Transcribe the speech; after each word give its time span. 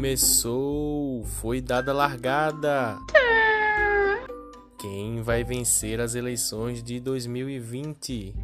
Começou! 0.00 1.26
Foi 1.26 1.60
dada 1.60 1.90
a 1.90 1.94
largada! 1.94 2.98
Quem 4.78 5.20
vai 5.20 5.44
vencer 5.44 6.00
as 6.00 6.14
eleições 6.14 6.82
de 6.82 6.98
2020? 6.98 8.34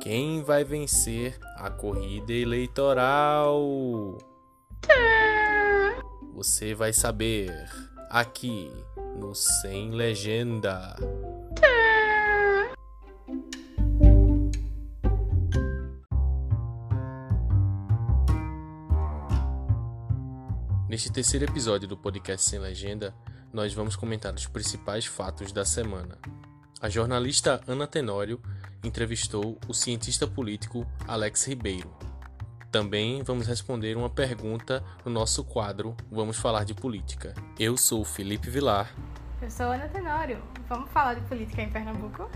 Quem 0.00 0.44
vai 0.44 0.62
vencer 0.62 1.36
a 1.56 1.68
corrida 1.70 2.32
eleitoral? 2.32 4.18
Você 6.34 6.72
vai 6.72 6.92
saber 6.92 7.52
aqui 8.10 8.70
no 9.16 9.34
Sem 9.34 9.90
Legenda. 9.90 10.94
Neste 20.98 21.12
terceiro 21.12 21.44
episódio 21.44 21.86
do 21.86 21.96
podcast 21.96 22.44
Sem 22.44 22.58
Legenda, 22.58 23.14
nós 23.52 23.72
vamos 23.72 23.94
comentar 23.94 24.34
os 24.34 24.48
principais 24.48 25.06
fatos 25.06 25.52
da 25.52 25.64
semana. 25.64 26.18
A 26.80 26.88
jornalista 26.88 27.60
Ana 27.68 27.86
Tenório 27.86 28.42
entrevistou 28.82 29.56
o 29.68 29.72
cientista 29.72 30.26
político 30.26 30.84
Alex 31.06 31.46
Ribeiro. 31.46 31.88
Também 32.72 33.22
vamos 33.22 33.46
responder 33.46 33.96
uma 33.96 34.10
pergunta 34.10 34.82
no 35.04 35.12
nosso 35.12 35.44
quadro 35.44 35.96
Vamos 36.10 36.36
Falar 36.36 36.64
de 36.64 36.74
Política. 36.74 37.32
Eu 37.56 37.76
sou 37.76 38.04
Felipe 38.04 38.50
Vilar. 38.50 38.92
Eu 39.40 39.52
sou 39.52 39.66
Ana 39.66 39.86
Tenório. 39.86 40.42
Vamos 40.68 40.90
falar 40.90 41.14
de 41.14 41.20
política 41.28 41.62
em 41.62 41.70
Pernambuco? 41.70 42.28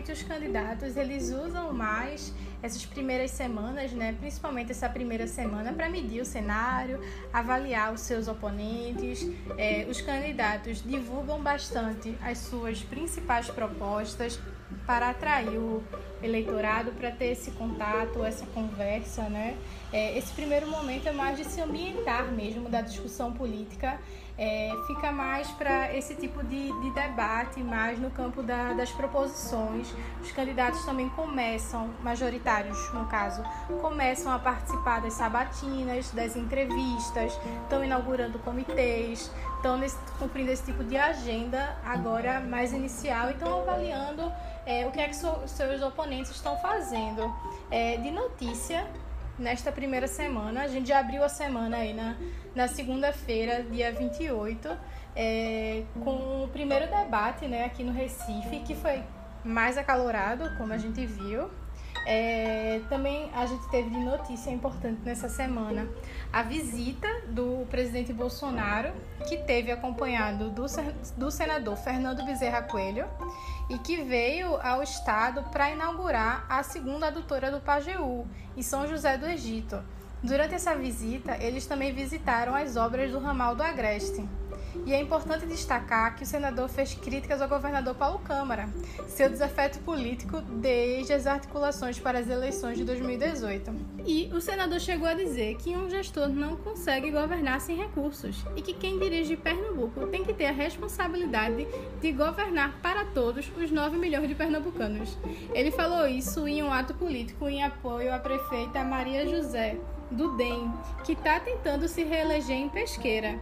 Geralmente 0.00 0.12
os 0.12 0.22
candidatos 0.22 0.96
eles 0.96 1.30
usam 1.30 1.72
mais 1.72 2.32
essas 2.62 2.84
primeiras 2.84 3.30
semanas, 3.30 3.92
né, 3.92 4.14
principalmente 4.18 4.70
essa 4.70 4.88
primeira 4.88 5.26
semana, 5.26 5.72
para 5.72 5.88
medir 5.88 6.20
o 6.20 6.24
cenário, 6.24 7.00
avaliar 7.32 7.92
os 7.92 8.00
seus 8.00 8.28
oponentes. 8.28 9.26
É, 9.56 9.86
os 9.88 10.00
candidatos 10.00 10.82
divulgam 10.82 11.40
bastante 11.40 12.16
as 12.22 12.38
suas 12.38 12.82
principais 12.82 13.48
propostas 13.48 14.38
para 14.86 15.10
atrair 15.10 15.56
o 15.56 15.82
eleitorado, 16.22 16.92
para 16.92 17.10
ter 17.10 17.32
esse 17.32 17.50
contato, 17.52 18.24
essa 18.24 18.44
conversa, 18.46 19.28
né? 19.28 19.56
É, 19.92 20.16
esse 20.16 20.32
primeiro 20.32 20.68
momento 20.68 21.08
é 21.08 21.12
mais 21.12 21.36
de 21.38 21.44
se 21.44 21.60
ambientar 21.60 22.30
mesmo 22.30 22.68
da 22.68 22.80
discussão 22.80 23.32
política 23.32 23.98
é, 24.40 24.72
fica 24.86 25.12
mais 25.12 25.50
para 25.50 25.94
esse 25.94 26.14
tipo 26.14 26.42
de, 26.42 26.72
de, 26.80 26.90
debate, 26.92 27.62
mais 27.62 27.98
no 27.98 28.10
campo 28.10 28.42
da, 28.42 28.72
das 28.72 28.90
proposições. 28.90 29.94
Os 30.22 30.32
candidatos 30.32 30.82
também 30.86 31.10
começam, 31.10 31.90
majoritários 32.02 32.78
no 32.94 33.04
caso, 33.04 33.44
começam 33.82 34.32
a 34.32 34.38
participar 34.38 35.02
das 35.02 35.12
sabatinas, 35.12 36.10
das 36.12 36.36
entrevistas, 36.36 37.38
estão 37.64 37.84
inaugurando 37.84 38.38
comitês, 38.38 39.30
estão 39.56 39.78
cumprindo 40.18 40.50
esse 40.50 40.64
tipo 40.64 40.82
de 40.84 40.96
agenda 40.96 41.76
agora 41.84 42.40
mais 42.40 42.72
inicial 42.72 43.28
e 43.28 43.32
estão 43.32 43.60
avaliando 43.60 44.32
é, 44.64 44.86
o 44.86 44.90
que 44.90 45.00
é 45.00 45.08
que 45.08 45.16
so, 45.16 45.30
seus 45.46 45.82
oponentes 45.82 46.30
estão 46.30 46.56
fazendo. 46.60 47.30
É, 47.70 47.98
de 47.98 48.10
notícia, 48.10 48.86
nesta 49.40 49.72
primeira 49.72 50.06
semana. 50.06 50.62
A 50.62 50.68
gente 50.68 50.88
já 50.88 51.00
abriu 51.00 51.24
a 51.24 51.28
semana 51.28 51.78
aí 51.78 51.92
na, 51.92 52.16
na 52.54 52.68
segunda-feira, 52.68 53.62
dia 53.64 53.90
28, 53.92 54.68
é, 55.16 55.82
com 56.04 56.44
o 56.44 56.48
primeiro 56.48 56.86
debate 56.88 57.48
né, 57.48 57.64
aqui 57.64 57.82
no 57.82 57.92
Recife, 57.92 58.60
que 58.60 58.74
foi 58.74 59.02
mais 59.44 59.76
acalorado, 59.78 60.56
como 60.56 60.72
a 60.72 60.78
gente 60.78 61.04
viu. 61.06 61.50
É, 62.06 62.80
também 62.88 63.30
a 63.34 63.44
gente 63.44 63.68
teve 63.68 63.90
de 63.90 63.98
notícia 63.98 64.50
importante 64.50 65.00
nessa 65.04 65.28
semana 65.28 65.86
a 66.32 66.42
visita 66.42 67.06
do 67.28 67.66
presidente 67.68 68.12
Bolsonaro, 68.12 68.92
que 69.28 69.36
teve 69.36 69.70
acompanhado 69.70 70.50
do, 70.50 70.64
do 71.16 71.30
senador 71.30 71.76
Fernando 71.76 72.24
Bezerra 72.24 72.62
Coelho 72.62 73.06
e 73.70 73.78
que 73.78 74.02
veio 74.02 74.56
ao 74.60 74.82
estado 74.82 75.44
para 75.44 75.70
inaugurar 75.70 76.44
a 76.48 76.60
segunda 76.64 77.06
adutora 77.06 77.52
do 77.52 77.60
Pajeú, 77.60 78.26
em 78.56 78.62
São 78.62 78.86
José 78.86 79.16
do 79.16 79.26
Egito. 79.26 79.80
Durante 80.20 80.54
essa 80.54 80.74
visita, 80.74 81.38
eles 81.40 81.66
também 81.66 81.94
visitaram 81.94 82.52
as 82.54 82.76
obras 82.76 83.12
do 83.12 83.20
ramal 83.20 83.54
do 83.54 83.62
Agreste. 83.62 84.28
E 84.86 84.92
é 84.92 85.00
importante 85.00 85.46
destacar 85.46 86.16
que 86.16 86.22
o 86.22 86.26
senador 86.26 86.68
fez 86.68 86.94
críticas 86.94 87.40
ao 87.40 87.48
governador 87.48 87.94
Paulo 87.94 88.18
Câmara, 88.20 88.68
seu 89.08 89.28
desafeto 89.28 89.78
político 89.80 90.40
desde 90.40 91.12
as 91.12 91.26
articulações 91.26 91.98
para 91.98 92.18
as 92.18 92.28
eleições 92.28 92.78
de 92.78 92.84
2018. 92.84 93.72
E 94.06 94.30
o 94.32 94.40
senador 94.40 94.80
chegou 94.80 95.08
a 95.08 95.14
dizer 95.14 95.56
que 95.56 95.76
um 95.76 95.88
gestor 95.90 96.28
não 96.28 96.56
consegue 96.56 97.10
governar 97.10 97.60
sem 97.60 97.76
recursos 97.76 98.44
e 98.56 98.62
que 98.62 98.72
quem 98.72 98.98
dirige 98.98 99.36
Pernambuco 99.36 100.06
tem 100.06 100.24
que 100.24 100.32
ter 100.32 100.46
a 100.46 100.52
responsabilidade 100.52 101.66
de 102.00 102.12
governar 102.12 102.80
para 102.80 103.04
todos 103.04 103.50
os 103.56 103.70
9 103.70 103.96
milhões 103.98 104.28
de 104.28 104.34
pernambucanos. 104.34 105.18
Ele 105.52 105.70
falou 105.70 106.06
isso 106.06 106.46
em 106.46 106.62
um 106.62 106.72
ato 106.72 106.94
político 106.94 107.48
em 107.48 107.62
apoio 107.62 108.14
à 108.14 108.18
prefeita 108.18 108.82
Maria 108.84 109.28
José 109.28 109.78
do 110.10 110.36
DEM, 110.36 110.72
que 111.04 111.12
está 111.12 111.38
tentando 111.38 111.86
se 111.86 112.02
reeleger 112.02 112.56
em 112.56 112.68
Pesqueira. 112.68 113.38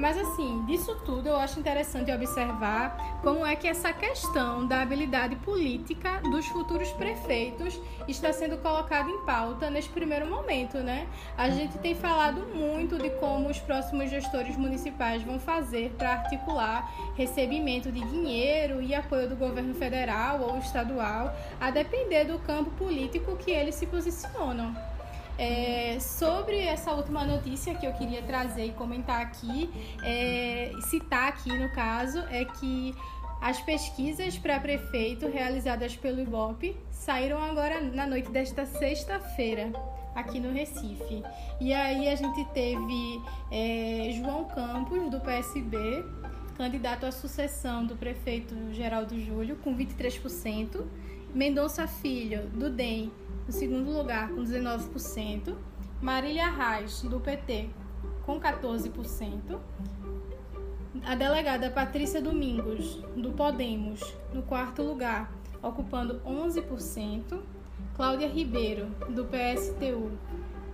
Mas 0.00 0.16
assim, 0.16 0.64
disso 0.64 0.96
tudo 1.04 1.28
eu 1.28 1.36
acho 1.36 1.60
interessante 1.60 2.10
observar 2.10 3.20
como 3.22 3.44
é 3.44 3.54
que 3.54 3.68
essa 3.68 3.92
questão 3.92 4.66
da 4.66 4.80
habilidade 4.80 5.36
política 5.36 6.22
dos 6.30 6.46
futuros 6.46 6.90
prefeitos 6.92 7.78
está 8.08 8.32
sendo 8.32 8.56
colocada 8.56 9.10
em 9.10 9.18
pauta 9.26 9.68
neste 9.68 9.90
primeiro 9.90 10.26
momento, 10.26 10.78
né? 10.78 11.06
A 11.36 11.50
gente 11.50 11.76
tem 11.76 11.94
falado 11.94 12.46
muito 12.54 12.96
de 12.96 13.10
como 13.10 13.50
os 13.50 13.58
próximos 13.58 14.08
gestores 14.08 14.56
municipais 14.56 15.22
vão 15.22 15.38
fazer 15.38 15.90
para 15.98 16.12
articular 16.12 16.90
recebimento 17.14 17.92
de 17.92 18.00
dinheiro 18.00 18.80
e 18.80 18.94
apoio 18.94 19.28
do 19.28 19.36
governo 19.36 19.74
federal 19.74 20.40
ou 20.40 20.56
estadual, 20.56 21.36
a 21.60 21.70
depender 21.70 22.24
do 22.24 22.38
campo 22.38 22.70
político 22.70 23.36
que 23.36 23.50
eles 23.50 23.74
se 23.74 23.86
posicionam. 23.86 24.74
É, 25.42 25.98
sobre 25.98 26.58
essa 26.58 26.92
última 26.92 27.24
notícia 27.24 27.74
que 27.74 27.86
eu 27.86 27.94
queria 27.94 28.20
trazer 28.20 28.66
e 28.66 28.72
comentar 28.72 29.22
aqui, 29.22 29.70
é, 30.04 30.70
citar 30.90 31.28
aqui 31.28 31.50
no 31.50 31.72
caso, 31.72 32.18
é 32.30 32.44
que 32.44 32.94
as 33.40 33.58
pesquisas 33.58 34.36
para 34.36 34.60
prefeito 34.60 35.26
realizadas 35.30 35.96
pelo 35.96 36.20
IBOP 36.20 36.76
saíram 36.90 37.42
agora 37.42 37.80
na 37.80 38.06
noite 38.06 38.30
desta 38.30 38.66
sexta-feira 38.66 39.72
aqui 40.14 40.38
no 40.38 40.52
Recife. 40.52 41.22
E 41.58 41.72
aí 41.72 42.06
a 42.10 42.16
gente 42.16 42.44
teve 42.52 43.22
é, 43.50 44.10
João 44.12 44.44
Campos, 44.44 45.10
do 45.10 45.20
PSB, 45.20 46.04
candidato 46.58 47.06
à 47.06 47.10
sucessão 47.10 47.86
do 47.86 47.96
prefeito 47.96 48.54
Geraldo 48.74 49.18
Júlio, 49.18 49.56
com 49.56 49.74
23%, 49.74 50.84
Mendonça 51.34 51.86
Filho, 51.86 52.48
do 52.48 52.68
DEM, 52.68 53.12
no 53.46 53.52
segundo 53.52 53.90
lugar, 53.90 54.30
com 54.30 54.42
19%. 54.42 55.54
Marília 56.02 56.50
Reis, 56.50 57.02
do 57.02 57.20
PT, 57.20 57.68
com 58.26 58.40
14%. 58.40 59.58
A 61.04 61.14
delegada 61.14 61.70
Patrícia 61.70 62.20
Domingos, 62.20 62.96
do 63.16 63.30
Podemos, 63.30 64.00
no 64.32 64.42
quarto 64.42 64.82
lugar, 64.82 65.32
ocupando 65.62 66.20
11%. 66.26 67.40
Cláudia 67.94 68.28
Ribeiro, 68.28 68.86
do 69.08 69.24
PSTU. 69.24 70.10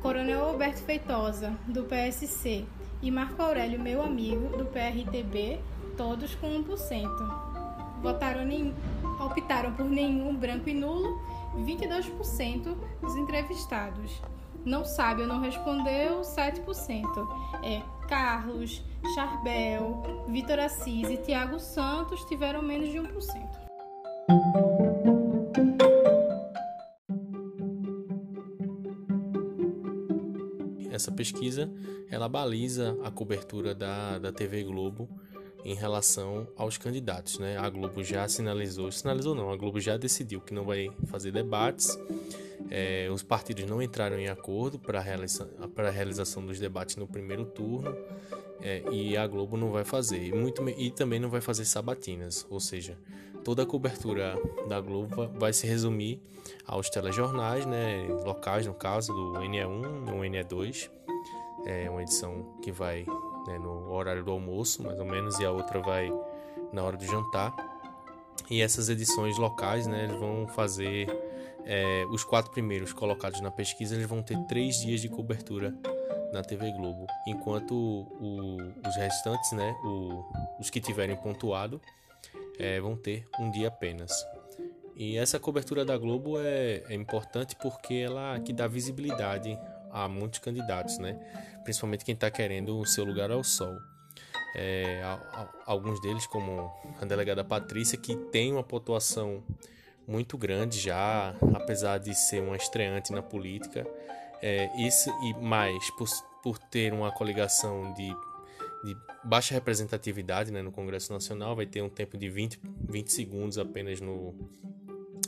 Coronel 0.00 0.44
Alberto 0.44 0.80
Feitosa, 0.82 1.52
do 1.66 1.84
PSC. 1.84 2.64
E 3.02 3.10
Marco 3.10 3.42
Aurélio, 3.42 3.78
meu 3.78 4.00
amigo, 4.00 4.56
do 4.56 4.64
PRTB, 4.64 5.60
todos 5.96 6.34
com 6.36 6.62
1%. 6.62 7.56
Votaram 8.00 8.44
nem, 8.44 8.74
optaram 9.18 9.72
por 9.72 9.84
nenhum 9.86 10.36
branco 10.36 10.68
e 10.68 10.74
nulo 10.74 11.20
22% 11.64 12.76
dos 13.00 13.16
entrevistados. 13.16 14.20
Não 14.64 14.84
sabe 14.84 15.22
ou 15.22 15.28
não 15.28 15.40
respondeu, 15.40 16.22
7%. 16.22 17.04
É, 17.62 17.82
Carlos, 18.08 18.82
Charbel, 19.14 20.24
Vitor 20.28 20.58
Assis 20.58 21.08
e 21.08 21.16
Tiago 21.16 21.60
Santos 21.60 22.24
tiveram 22.24 22.62
menos 22.62 22.90
de 22.90 22.98
1%. 22.98 23.66
Essa 30.90 31.12
pesquisa 31.12 31.70
ela 32.10 32.28
baliza 32.28 32.98
a 33.04 33.10
cobertura 33.10 33.74
da, 33.74 34.18
da 34.18 34.32
TV 34.32 34.64
Globo 34.64 35.08
em 35.66 35.74
relação 35.74 36.46
aos 36.56 36.78
candidatos. 36.78 37.40
Né? 37.40 37.58
A 37.58 37.68
Globo 37.68 38.04
já 38.04 38.26
sinalizou, 38.28 38.92
sinalizou 38.92 39.34
não, 39.34 39.50
a 39.50 39.56
Globo 39.56 39.80
já 39.80 39.96
decidiu 39.96 40.40
que 40.40 40.54
não 40.54 40.64
vai 40.64 40.88
fazer 41.08 41.32
debates. 41.32 41.98
É, 42.70 43.08
os 43.12 43.22
partidos 43.22 43.64
não 43.66 43.82
entraram 43.82 44.16
em 44.16 44.28
acordo 44.28 44.78
para 44.78 45.00
a 45.00 45.90
realização, 45.90 46.46
dos 46.46 46.60
debates 46.60 46.96
no 46.96 47.06
primeiro 47.06 47.44
turno 47.44 47.96
É, 48.62 48.82
e 48.90 49.16
a 49.16 49.26
Globo 49.26 49.56
não 49.56 49.70
vai 49.70 49.84
fazer. 49.84 50.22
E, 50.22 50.32
muito, 50.32 50.66
e 50.68 50.90
também 50.90 51.18
não 51.20 51.28
vai 51.28 51.40
fazer 51.40 51.64
sabatinas, 51.64 52.46
ou 52.48 52.58
seja, 52.58 52.96
toda 53.44 53.62
a 53.62 53.66
cobertura 53.66 54.34
da 54.68 54.80
Globo 54.80 55.28
vai 55.34 55.52
se 55.52 55.66
resumir 55.66 56.20
aos 56.64 56.88
telejornais, 56.88 57.66
né, 57.66 58.06
locais, 58.24 58.66
no 58.66 58.74
caso 58.74 59.12
do 59.12 59.32
NE1 59.40 60.12
ou 60.12 60.20
NE2. 60.20 60.90
É 61.66 61.90
uma 61.90 62.02
edição 62.02 62.56
que 62.62 62.72
vai 62.72 63.04
né, 63.46 63.58
no 63.58 63.92
horário 63.92 64.24
do 64.24 64.30
almoço, 64.30 64.82
mais 64.82 64.98
ou 64.98 65.04
menos, 65.04 65.38
e 65.38 65.44
a 65.44 65.50
outra 65.50 65.80
vai 65.80 66.12
na 66.72 66.82
hora 66.82 66.96
do 66.96 67.04
jantar. 67.04 67.54
E 68.50 68.60
essas 68.60 68.88
edições 68.88 69.38
locais, 69.38 69.86
né, 69.86 70.04
eles 70.04 70.18
vão 70.18 70.46
fazer 70.48 71.08
é, 71.64 72.04
os 72.10 72.24
quatro 72.24 72.50
primeiros 72.52 72.92
colocados 72.92 73.40
na 73.40 73.50
pesquisa, 73.50 73.94
eles 73.94 74.06
vão 74.06 74.22
ter 74.22 74.38
três 74.46 74.80
dias 74.80 75.00
de 75.00 75.08
cobertura 75.08 75.74
na 76.32 76.42
TV 76.42 76.70
Globo, 76.72 77.06
enquanto 77.26 77.74
o, 77.74 78.56
os 78.86 78.96
restantes, 78.96 79.52
né, 79.52 79.74
o, 79.84 80.24
os 80.60 80.70
que 80.70 80.80
tiverem 80.80 81.16
pontuado, 81.16 81.80
é, 82.58 82.80
vão 82.80 82.96
ter 82.96 83.26
um 83.38 83.50
dia 83.50 83.68
apenas. 83.68 84.12
E 84.94 85.18
essa 85.18 85.38
cobertura 85.38 85.84
da 85.84 85.96
Globo 85.98 86.40
é, 86.40 86.82
é 86.88 86.94
importante 86.94 87.54
porque 87.56 87.94
ela 87.94 88.40
que 88.40 88.52
dá 88.52 88.66
visibilidade 88.66 89.58
a 89.96 90.08
muitos 90.08 90.40
candidatos, 90.40 90.98
né? 90.98 91.18
Principalmente 91.64 92.04
quem 92.04 92.14
está 92.14 92.30
querendo 92.30 92.78
o 92.78 92.84
seu 92.84 93.04
lugar 93.04 93.30
ao 93.30 93.42
sol. 93.42 93.78
É, 94.54 95.02
alguns 95.64 96.00
deles, 96.00 96.26
como 96.26 96.70
a 97.00 97.04
delegada 97.04 97.42
Patrícia, 97.42 97.98
que 97.98 98.14
tem 98.14 98.52
uma 98.52 98.62
pontuação 98.62 99.42
muito 100.06 100.36
grande 100.36 100.78
já, 100.78 101.34
apesar 101.54 101.98
de 101.98 102.14
ser 102.14 102.42
uma 102.42 102.56
estreante 102.56 103.10
na 103.12 103.22
política. 103.22 103.86
É, 104.42 104.70
isso 104.80 105.10
e 105.22 105.34
mais 105.34 105.90
por, 105.92 106.08
por 106.42 106.58
ter 106.58 106.92
uma 106.92 107.10
coligação 107.10 107.94
de, 107.94 108.08
de 108.84 108.96
baixa 109.24 109.54
representatividade 109.54 110.52
né, 110.52 110.60
no 110.60 110.70
Congresso 110.70 111.10
Nacional, 111.10 111.56
vai 111.56 111.66
ter 111.66 111.80
um 111.82 111.88
tempo 111.88 112.18
de 112.18 112.28
20, 112.28 112.60
20 112.88 113.12
segundos 113.12 113.58
apenas 113.58 114.00
no, 114.00 114.34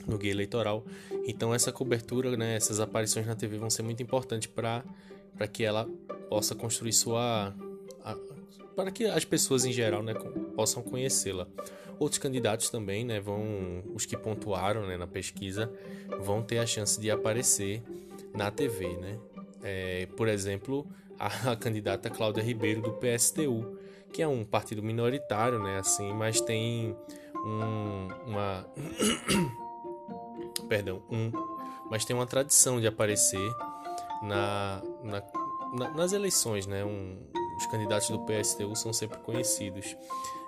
no 0.09 0.19
guia 0.19 0.31
eleitoral. 0.31 0.85
Então 1.27 1.55
essa 1.55 1.71
cobertura, 1.71 2.37
né, 2.37 2.57
essas 2.57 2.81
aparições 2.81 3.27
na 3.27 3.37
TV 3.37 3.59
vão 3.59 3.71
ser 3.71 3.83
muito 3.83 4.03
importantes 4.03 4.49
para 4.49 4.83
que 5.53 5.63
ela 5.63 5.87
possa 6.29 6.55
construir 6.55 6.93
sua 6.93 7.55
para 8.79 8.93
que 8.93 9.07
as 9.07 9.25
pessoas 9.25 9.65
em 9.65 9.73
geral 9.73 10.05
né, 10.05 10.15
possam 10.55 10.85
conhecê-la. 10.85 11.49
Outros 11.99 12.19
candidatos 12.19 12.71
também, 12.71 13.05
né, 13.05 13.19
vão 13.19 13.83
os 13.93 14.07
que 14.07 14.17
pontuaram 14.17 14.87
né, 14.87 14.97
na 14.97 15.07
pesquisa, 15.07 15.69
vão 16.21 16.41
ter 16.45 16.59
a 16.59 16.67
chance 16.67 17.01
de 17.01 17.11
aparecer 17.11 17.83
na 18.33 18.53
TV, 18.53 18.97
né? 18.97 19.19
É, 19.65 20.07
por 20.17 20.29
exemplo, 20.29 20.87
a, 21.19 21.51
a, 21.51 21.57
candidata 21.57 22.09
Cláudia 22.09 22.41
Ribeiro 22.41 22.81
do 22.81 22.93
PSTU, 22.93 23.77
que 24.13 24.23
é 24.23 24.29
um 24.29 24.45
partido 24.45 24.81
minoritário, 24.81 25.59
né, 25.59 25.79
assim, 25.81 26.13
mas 26.13 26.41
tem 26.41 26.97
um, 27.35 28.09
uma 28.29 28.65
perdão, 30.69 31.03
um, 31.11 31.31
mas 31.91 32.05
tem 32.05 32.15
uma 32.15 32.27
tradição 32.27 32.81
de 32.81 32.87
aparecer 32.87 33.51
na, 34.23 34.83
na, 35.03 35.23
na 35.75 35.91
nas 35.91 36.13
eleições, 36.13 36.67
né? 36.67 36.85
Um, 36.85 37.19
os 37.57 37.67
candidatos 37.67 38.09
do 38.11 38.21
PSTU 38.21 38.75
são 38.77 38.93
sempre 38.93 39.19
conhecidos. 39.19 39.97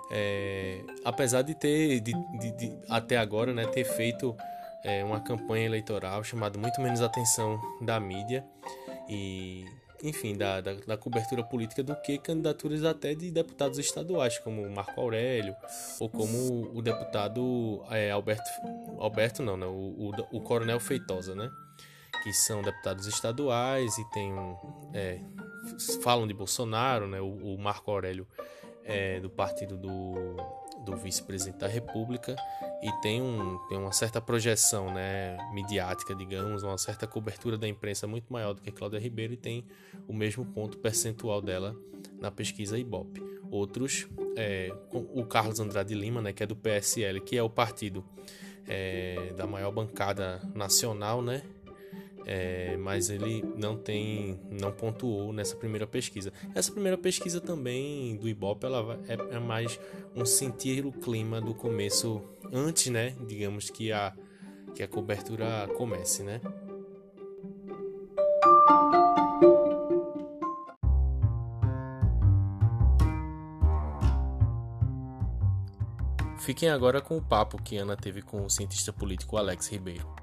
É, 0.09 0.81
apesar 1.05 1.41
de 1.41 1.55
ter, 1.55 1.99
de, 2.01 2.13
de, 2.37 2.51
de, 2.51 2.79
até 2.89 3.17
agora, 3.17 3.53
né, 3.53 3.65
ter 3.65 3.85
feito 3.85 4.35
é, 4.83 5.03
uma 5.03 5.19
campanha 5.21 5.65
eleitoral 5.65 6.23
chamada 6.23 6.59
muito 6.59 6.81
menos 6.81 7.01
atenção 7.01 7.61
da 7.81 7.99
mídia 7.99 8.45
e, 9.07 9.65
enfim, 10.03 10.35
da, 10.35 10.61
da, 10.61 10.73
da, 10.73 10.97
cobertura 10.97 11.43
política 11.43 11.83
do 11.83 11.95
que 11.95 12.17
candidaturas 12.17 12.83
até 12.83 13.13
de 13.13 13.31
deputados 13.31 13.77
estaduais, 13.77 14.39
como 14.39 14.67
Marco 14.69 14.99
Aurélio 14.99 15.55
ou 15.99 16.09
como 16.09 16.71
o 16.73 16.81
deputado 16.81 17.83
é, 17.89 18.11
Alberto, 18.11 18.49
Alberto 18.99 19.43
não, 19.43 19.57
né, 19.57 19.65
o, 19.65 19.69
o, 19.71 20.37
o 20.37 20.41
Coronel 20.41 20.79
Feitosa, 20.79 21.35
né, 21.35 21.49
que 22.23 22.33
são 22.33 22.61
deputados 22.61 23.05
estaduais 23.07 23.97
e 23.97 24.09
tem 24.11 24.33
um, 24.33 24.55
é, 24.93 25.19
falam 26.01 26.27
de 26.27 26.33
Bolsonaro, 26.33 27.07
né? 27.07 27.19
O, 27.21 27.55
o 27.55 27.57
Marco 27.57 27.91
Aurélio 27.91 28.27
é 28.83 29.19
do 29.19 29.29
partido 29.29 29.77
do, 29.77 30.35
do 30.85 30.95
vice-presidente 30.95 31.59
da 31.59 31.67
República 31.67 32.35
e 32.81 32.91
tem, 33.01 33.21
um, 33.21 33.57
tem 33.69 33.77
uma 33.77 33.91
certa 33.91 34.19
projeção 34.19 34.91
né, 34.93 35.37
midiática, 35.53 36.15
digamos, 36.15 36.63
uma 36.63 36.77
certa 36.77 37.05
cobertura 37.05 37.57
da 37.57 37.67
imprensa 37.67 38.07
muito 38.07 38.31
maior 38.31 38.53
do 38.53 38.61
que 38.61 38.71
Cláudia 38.71 38.99
Ribeiro 38.99 39.33
e 39.33 39.37
tem 39.37 39.65
o 40.07 40.13
mesmo 40.13 40.45
ponto 40.45 40.77
percentual 40.77 41.41
dela 41.41 41.75
na 42.19 42.31
pesquisa 42.31 42.77
Ibope. 42.77 43.21
Outros, 43.51 44.07
é, 44.35 44.73
o 44.91 45.25
Carlos 45.25 45.59
Andrade 45.59 45.93
Lima, 45.93 46.21
né, 46.21 46.31
que 46.33 46.41
é 46.41 46.47
do 46.47 46.55
PSL, 46.55 47.19
que 47.21 47.37
é 47.37 47.43
o 47.43 47.49
partido 47.49 48.03
é, 48.67 49.33
da 49.35 49.45
maior 49.45 49.71
bancada 49.71 50.41
nacional, 50.55 51.21
né, 51.21 51.43
é, 52.33 52.77
mas 52.77 53.09
ele 53.09 53.43
não 53.57 53.75
tem, 53.75 54.39
não 54.49 54.71
pontuou 54.71 55.33
nessa 55.33 55.53
primeira 55.53 55.85
pesquisa. 55.85 56.31
Essa 56.55 56.71
primeira 56.71 56.97
pesquisa 56.97 57.41
também 57.41 58.15
do 58.15 58.29
Ibope 58.29 58.65
ela 58.65 58.97
é, 59.05 59.35
é 59.35 59.39
mais 59.39 59.77
um 60.15 60.25
sentir 60.25 60.85
o 60.85 60.93
clima 60.93 61.41
do 61.41 61.53
começo 61.53 62.21
antes, 62.49 62.87
né? 62.89 63.13
Digamos 63.27 63.69
que 63.69 63.91
a 63.91 64.13
que 64.73 64.81
a 64.81 64.87
cobertura 64.87 65.67
comece, 65.75 66.23
né? 66.23 66.39
Fiquem 76.39 76.69
agora 76.69 77.01
com 77.01 77.17
o 77.17 77.21
papo 77.21 77.61
que 77.61 77.75
Ana 77.75 77.97
teve 77.97 78.21
com 78.21 78.45
o 78.45 78.49
cientista 78.49 78.93
político 78.93 79.35
Alex 79.35 79.67
Ribeiro. 79.67 80.21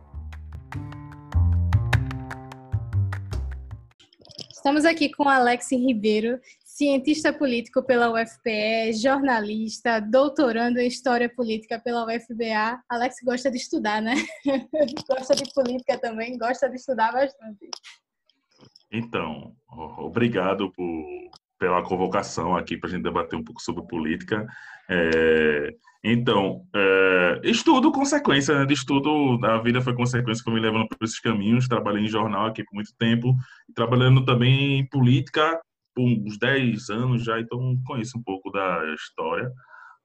Estamos 4.69 4.85
aqui 4.85 5.09
com 5.09 5.27
Alex 5.27 5.73
Ribeiro, 5.73 6.39
cientista 6.63 7.33
político 7.33 7.83
pela 7.83 8.11
UFPE, 8.13 8.93
jornalista, 8.93 9.99
doutorando 9.99 10.79
em 10.79 10.87
História 10.87 11.27
Política 11.27 11.81
pela 11.81 12.05
UFBA. 12.05 12.79
Alex 12.87 13.17
gosta 13.25 13.51
de 13.51 13.57
estudar, 13.57 14.03
né? 14.03 14.13
gosta 15.09 15.35
de 15.35 15.51
política 15.55 15.97
também, 15.97 16.37
gosta 16.37 16.69
de 16.69 16.77
estudar 16.77 17.13
bastante. 17.13 17.67
Então, 18.93 19.57
obrigado 19.97 20.71
por, 20.71 20.85
pela 21.59 21.83
convocação 21.83 22.57
aqui 22.57 22.77
para 22.77 22.89
a 22.89 22.93
gente 22.93 23.03
debater 23.03 23.39
um 23.39 23.45
pouco 23.45 23.61
sobre 23.61 23.87
política. 23.87 24.47
É, 24.89 25.75
então, 26.03 26.65
é, 26.75 27.41
estudo 27.45 27.91
consequência, 27.91 28.59
né? 28.59 28.65
de 28.65 28.75
estudo, 28.75 29.39
a 29.45 29.59
vida 29.59 29.81
foi 29.81 29.95
consequência, 29.95 30.45
foi 30.45 30.55
me 30.55 30.61
levando 30.61 30.89
por 30.89 30.97
esses 31.03 31.21
caminhos. 31.21 31.67
Trabalhei 31.67 32.05
em 32.05 32.09
jornal 32.09 32.47
aqui 32.47 32.65
por 32.65 32.75
muito 32.75 32.95
tempo, 32.97 33.35
trabalhando 33.75 34.25
também 34.25 34.79
em 34.79 34.87
política 34.87 35.61
por 35.95 36.05
uns 36.05 36.39
10 36.39 36.91
anos 36.91 37.25
já, 37.25 37.41
então 37.41 37.77
conheço 37.85 38.17
um 38.17 38.23
pouco 38.23 38.53
da 38.53 38.95
história 38.95 39.51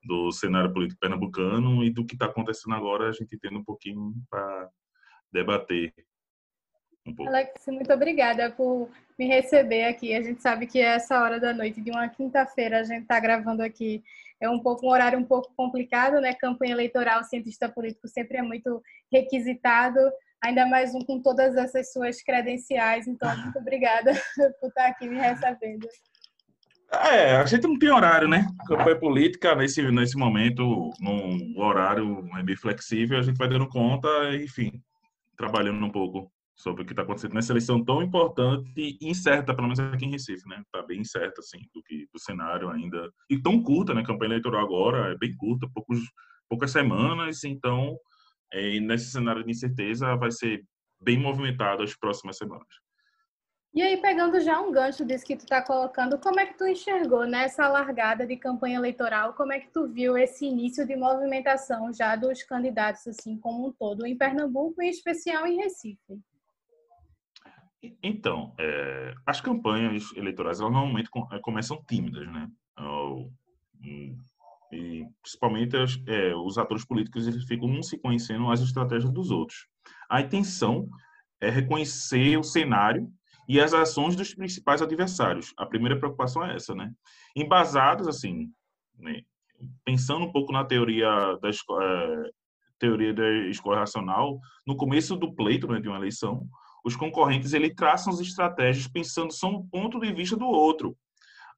do 0.04 0.32
cenário 0.32 0.74
político 0.74 1.00
pernambucano 1.00 1.84
e 1.84 1.90
do 1.90 2.06
que 2.06 2.16
está 2.16 2.26
acontecendo 2.26 2.76
agora, 2.76 3.10
a 3.10 3.12
gente 3.12 3.38
tendo 3.38 3.60
um 3.60 3.64
pouquinho 3.64 4.14
para 4.30 4.70
debater 5.32 5.94
um 7.06 7.16
pouco. 7.16 7.30
Alex, 7.30 7.66
muito 7.68 7.92
obrigada 7.94 8.52
por 8.52 8.90
me 9.18 9.28
receber 9.28 9.86
aqui. 9.86 10.14
A 10.16 10.22
gente 10.22 10.42
sabe 10.42 10.68
que 10.68 10.80
essa 10.80 11.22
hora 11.22 11.40
da 11.40 11.54
noite 11.54 11.82
de 11.82 11.92
uma 11.92 12.08
quinta-feira, 12.10 12.80
a 12.80 12.84
gente 12.84 13.04
está 13.04 13.20
gravando 13.20 13.62
aqui 13.62 14.04
é 14.44 14.50
um 14.50 14.60
pouco 14.60 14.86
um 14.86 14.90
horário 14.90 15.18
um 15.18 15.24
pouco 15.24 15.54
complicado, 15.56 16.20
né? 16.20 16.34
Campanha 16.34 16.74
eleitoral, 16.74 17.24
cientista 17.24 17.70
político 17.70 18.10
sempre 18.10 18.38
é 18.38 18.42
muito 18.42 18.84
requisitado, 19.10 20.00
ainda 20.42 20.66
mais 20.66 20.94
um 20.94 21.00
com 21.00 21.22
todas 21.22 21.56
essas 21.56 21.94
suas 21.94 22.22
credenciais. 22.22 23.08
Então, 23.08 23.30
muito 23.42 23.58
obrigada 23.58 24.12
por 24.60 24.68
estar 24.68 24.88
aqui 24.88 25.08
me 25.08 25.18
recebendo. 25.18 25.88
É, 26.92 27.38
a 27.38 27.46
gente 27.46 27.66
não 27.66 27.80
tem 27.80 27.90
horário, 27.90 28.28
né? 28.28 28.46
A 28.60 28.66
campanha 28.66 29.00
política, 29.00 29.56
nesse, 29.56 29.82
nesse 29.92 30.18
momento, 30.18 30.92
num 31.00 31.58
horário 31.58 32.28
é 32.38 32.44
bem 32.44 32.58
flexível, 32.58 33.18
a 33.18 33.22
gente 33.22 33.38
vai 33.38 33.48
dando 33.48 33.68
conta, 33.70 34.10
enfim, 34.36 34.74
trabalhando 35.38 35.84
um 35.86 35.90
pouco 35.90 36.30
sobre 36.56 36.84
o 36.84 36.86
que 36.86 36.94
está 36.94 37.02
acontecendo 37.02 37.34
nessa 37.34 37.52
eleição 37.52 37.84
tão 37.84 38.02
importante 38.02 38.72
e 38.78 38.98
incerta, 39.02 39.56
pelo 39.56 39.68
menos 39.68 39.80
aqui 39.80 40.06
em 40.06 40.12
Recife, 40.12 40.48
né? 40.48 40.62
Está 40.62 40.86
bem 40.86 41.02
incerta, 41.02 41.40
assim, 41.40 41.60
do 41.74 41.82
que 41.84 42.08
do 42.14 42.20
cenário 42.20 42.70
ainda. 42.70 43.12
E 43.30 43.42
tão 43.42 43.62
curta, 43.62 43.94
né? 43.94 44.02
A 44.02 44.06
campanha 44.06 44.30
eleitoral 44.30 44.64
agora 44.64 45.12
é 45.12 45.18
bem 45.18 45.36
curta, 45.36 45.68
poucos, 45.74 46.00
poucas 46.48 46.72
semanas, 46.72 47.44
então, 47.44 47.98
é, 48.52 48.80
nesse 48.80 49.12
cenário 49.12 49.44
de 49.44 49.52
incerteza, 49.52 50.16
vai 50.16 50.32
ser 50.32 50.64
bem 51.02 51.20
movimentado 51.20 51.84
as 51.84 51.96
próximas 51.96 52.38
semanas. 52.38 52.68
E 53.76 53.82
aí, 53.82 53.98
pegando 54.00 54.40
já 54.40 54.62
um 54.62 54.72
gancho 54.72 55.04
disso 55.04 55.26
que 55.26 55.36
tu 55.36 55.46
está 55.46 55.60
colocando, 55.60 56.20
como 56.20 56.40
é 56.40 56.46
que 56.46 56.56
tu 56.56 56.68
enxergou 56.68 57.26
nessa 57.26 57.68
largada 57.68 58.24
de 58.24 58.38
campanha 58.38 58.78
eleitoral? 58.78 59.34
Como 59.34 59.52
é 59.52 59.60
que 59.60 59.72
tu 59.72 59.88
viu 59.88 60.16
esse 60.16 60.46
início 60.46 60.86
de 60.86 60.96
movimentação 60.96 61.92
já 61.92 62.16
dos 62.16 62.44
candidatos, 62.44 63.08
assim, 63.08 63.36
como 63.36 63.68
um 63.68 63.72
todo, 63.72 64.06
em 64.06 64.16
Pernambuco, 64.16 64.80
em 64.84 64.90
especial 64.90 65.48
em 65.48 65.58
Recife? 65.58 66.22
Então, 68.02 68.54
é, 68.58 69.14
as 69.26 69.42
campanhas 69.42 70.12
eleitorais 70.16 70.60
elas 70.60 70.72
normalmente 70.72 71.10
é, 71.32 71.40
começam 71.40 71.84
tímidas, 71.88 72.28
né? 72.32 72.50
E 74.72 75.06
principalmente 75.22 75.76
é, 76.08 76.36
os 76.36 76.58
atores 76.58 76.86
políticos 76.86 77.28
eles 77.28 77.44
ficam 77.44 77.68
não 77.68 77.84
se 77.84 77.98
conhecendo 77.98 78.50
as 78.50 78.62
estratégias 78.62 79.12
dos 79.12 79.30
outros. 79.30 79.68
A 80.10 80.22
intenção 80.22 80.88
é 81.40 81.50
reconhecer 81.50 82.38
o 82.38 82.44
cenário 82.44 83.08
e 83.48 83.60
as 83.60 83.74
ações 83.74 84.16
dos 84.16 84.34
principais 84.34 84.82
adversários. 84.82 85.54
A 85.58 85.66
primeira 85.66 86.00
preocupação 86.00 86.46
é 86.46 86.56
essa, 86.56 86.74
né? 86.74 86.92
Embasados, 87.36 88.08
assim, 88.08 88.50
né? 88.98 89.22
pensando 89.86 90.26
um 90.26 90.32
pouco 90.32 90.52
na 90.52 90.66
teoria 90.66 91.38
da 91.42 91.50
é, 91.50 92.30
teoria 92.80 93.14
da 93.14 93.30
escola 93.48 93.80
racional, 93.80 94.40
no 94.66 94.76
começo 94.76 95.16
do 95.16 95.34
pleito 95.34 95.68
né, 95.68 95.80
de 95.80 95.88
uma 95.88 95.98
eleição, 95.98 96.48
os 96.84 96.96
concorrentes 96.96 97.54
ele 97.54 97.74
traçam 97.74 98.12
as 98.12 98.20
estratégias 98.20 98.88
pensando 98.88 99.32
só 99.32 99.50
um 99.50 99.68
ponto 99.68 100.00
de 100.00 100.12
vista 100.14 100.36
do 100.36 100.46
outro. 100.46 100.98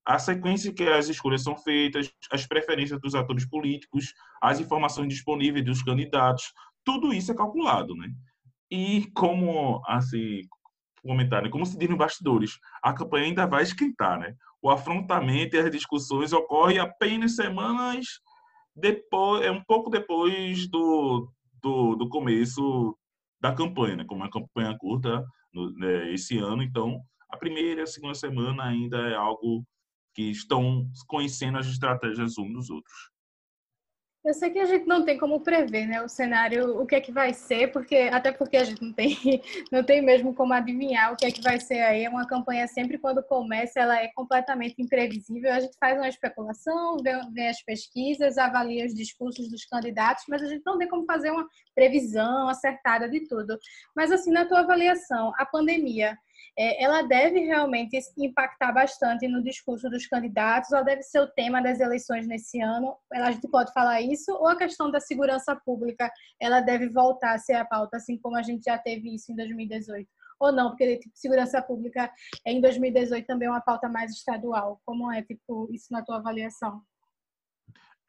A 0.05 0.19
sequência 0.19 0.71
que 0.71 0.83
as 0.83 1.09
escolhas 1.09 1.41
são 1.41 1.57
feitas, 1.57 2.11
as 2.31 2.45
preferências 2.45 2.99
dos 3.01 3.15
atores 3.15 3.47
políticos, 3.47 4.13
as 4.41 4.59
informações 4.59 5.07
disponíveis 5.07 5.65
dos 5.65 5.81
candidatos, 5.81 6.53
tudo 6.83 7.11
isso 7.11 7.31
é 7.31 7.35
calculado, 7.35 7.95
né? 7.95 8.11
E 8.69 9.09
como 9.15 9.81
assim, 9.87 10.41
comentário, 11.01 11.49
como 11.49 11.65
se 11.65 11.77
diz 11.77 11.89
bastidores, 11.95 12.59
a 12.83 12.93
campanha 12.93 13.25
ainda 13.25 13.47
vai 13.47 13.63
esquentar, 13.63 14.19
né? 14.19 14.35
O 14.61 14.69
afrontamento 14.69 15.55
e 15.55 15.59
as 15.59 15.71
discussões 15.71 16.33
ocorrem 16.33 16.77
apenas 16.77 17.35
semanas 17.35 18.05
depois, 18.75 19.43
é 19.43 19.51
um 19.51 19.63
pouco 19.63 19.89
depois 19.89 20.67
do, 20.67 21.31
do, 21.63 21.95
do 21.95 22.09
começo 22.09 22.95
da 23.39 23.53
campanha, 23.53 23.97
né? 23.97 24.05
Como 24.05 24.21
é 24.21 24.25
uma 24.25 24.31
campanha 24.31 24.75
curta 24.77 25.23
no, 25.53 25.71
né, 25.73 26.13
esse 26.13 26.37
ano, 26.37 26.63
então 26.63 27.01
a 27.29 27.37
primeira 27.37 27.81
e 27.81 27.83
a 27.83 27.87
segunda 27.87 28.13
semana 28.13 28.63
ainda 28.63 28.97
é 29.09 29.15
algo 29.15 29.65
que 30.13 30.31
estão 30.31 30.89
conhecendo 31.07 31.57
as 31.57 31.67
estratégias 31.67 32.37
uns 32.37 32.53
dos 32.53 32.69
outros. 32.69 33.14
Eu 34.25 34.33
sei 34.33 34.49
que 34.49 34.57
a 34.57 34.65
gente 34.65 34.87
não 34.87 35.05
tem 35.05 35.19
como 35.19 35.39
prever, 35.39 35.85
né, 35.85 36.01
o 36.01 36.09
cenário, 36.09 36.81
o 36.81 36.85
que 36.87 36.95
é 36.95 36.99
que 36.99 37.11
vai 37.11 37.31
ser, 37.31 37.71
porque 37.71 38.09
até 38.11 38.31
porque 38.31 38.57
a 38.57 38.63
gente 38.63 38.81
não 38.81 38.91
tem, 38.91 39.15
não 39.71 39.83
tem 39.83 40.01
mesmo 40.01 40.33
como 40.33 40.51
adivinhar 40.51 41.13
o 41.13 41.15
que 41.15 41.27
é 41.27 41.31
que 41.31 41.43
vai 41.43 41.59
ser 41.59 41.79
aí. 41.81 42.05
É 42.05 42.09
uma 42.09 42.25
campanha 42.25 42.67
sempre 42.67 42.97
quando 42.97 43.21
começa, 43.21 43.79
ela 43.79 44.01
é 44.01 44.07
completamente 44.15 44.81
imprevisível. 44.81 45.53
A 45.53 45.59
gente 45.59 45.77
faz 45.79 45.95
uma 45.95 46.09
especulação, 46.09 46.97
vê, 47.03 47.11
vê 47.33 47.49
as 47.49 47.61
pesquisas, 47.61 48.39
avalia 48.39 48.87
os 48.87 48.95
discursos 48.95 49.47
dos 49.47 49.63
candidatos, 49.65 50.23
mas 50.27 50.41
a 50.41 50.47
gente 50.47 50.63
não 50.65 50.79
tem 50.79 50.89
como 50.89 51.05
fazer 51.05 51.29
uma 51.29 51.47
previsão 51.75 52.49
acertada 52.49 53.07
de 53.07 53.27
tudo. 53.27 53.59
Mas 53.95 54.11
assim, 54.11 54.31
na 54.31 54.45
tua 54.45 54.61
avaliação, 54.61 55.33
a 55.37 55.45
pandemia 55.45 56.17
é, 56.57 56.83
ela 56.83 57.01
deve 57.01 57.39
realmente 57.39 57.97
impactar 58.17 58.71
bastante 58.71 59.27
no 59.27 59.43
discurso 59.43 59.89
dos 59.89 60.07
candidatos, 60.07 60.71
ou 60.71 60.83
deve 60.83 61.03
ser 61.03 61.19
o 61.19 61.27
tema 61.27 61.61
das 61.61 61.79
eleições 61.79 62.27
nesse 62.27 62.61
ano. 62.61 62.95
A 63.13 63.31
gente 63.31 63.47
pode 63.49 63.71
falar 63.73 64.01
isso, 64.01 64.31
ou 64.33 64.47
a 64.47 64.57
questão 64.57 64.89
da 64.89 64.99
segurança 64.99 65.55
pública, 65.55 66.11
ela 66.39 66.61
deve 66.61 66.89
voltar 66.89 67.33
a 67.33 67.39
ser 67.39 67.53
a 67.53 67.65
pauta, 67.65 67.97
assim 67.97 68.17
como 68.17 68.37
a 68.37 68.43
gente 68.43 68.63
já 68.63 68.77
teve 68.77 69.13
isso 69.13 69.31
em 69.31 69.35
2018 69.35 70.07
ou 70.39 70.51
não, 70.51 70.69
porque 70.69 70.97
tipo, 70.97 71.15
segurança 71.15 71.61
pública 71.61 72.11
é 72.45 72.51
em 72.51 72.61
2018 72.61 73.25
também 73.25 73.47
uma 73.47 73.61
pauta 73.61 73.87
mais 73.87 74.11
estadual. 74.11 74.81
Como 74.85 75.11
é 75.11 75.21
tipo 75.21 75.69
isso 75.71 75.91
na 75.91 76.03
tua 76.03 76.17
avaliação? 76.17 76.81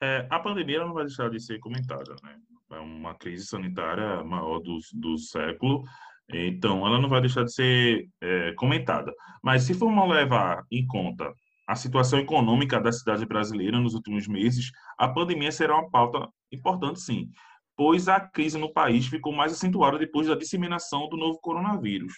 É, 0.03 0.27
a 0.31 0.39
pandemia 0.39 0.81
não 0.81 0.93
vai 0.93 1.07
deixar 1.07 1.31
de 1.31 1.41
ser 1.41 1.59
comentada, 1.59 2.15
né? 2.23 2.39
É 2.73 2.79
uma 2.79 3.15
crise 3.15 3.47
sanitária 3.47 4.23
maior 4.25 4.59
do, 4.59 4.79
do 4.95 5.17
século 5.17 5.85
então, 6.33 6.87
ela 6.87 6.99
não 6.99 7.09
vai 7.09 7.21
deixar 7.21 7.45
de 7.45 7.53
ser 7.53 8.09
é, 8.21 8.53
comentada. 8.55 9.13
Mas 9.43 9.63
se 9.63 9.75
formos 9.75 10.09
levar 10.09 10.65
em 10.71 10.87
conta 10.87 11.33
a 11.67 11.75
situação 11.75 12.19
econômica 12.19 12.81
da 12.81 12.93
cidade 12.93 13.25
brasileira 13.27 13.79
nos 13.79 13.95
últimos 13.95 14.27
meses, 14.27 14.71
a 14.99 15.09
pandemia 15.09 15.51
será 15.53 15.75
uma 15.75 15.91
pauta 15.91 16.29
importante, 16.53 17.01
sim, 17.01 17.31
pois 17.77 18.09
a 18.09 18.21
crise 18.21 18.57
no 18.57 18.73
país 18.73 19.07
ficou 19.07 19.33
mais 19.33 19.53
acentuada 19.53 19.99
depois 19.99 20.29
da 20.29 20.35
disseminação 20.35 21.09
do 21.09 21.17
novo 21.17 21.39
coronavírus. 21.41 22.13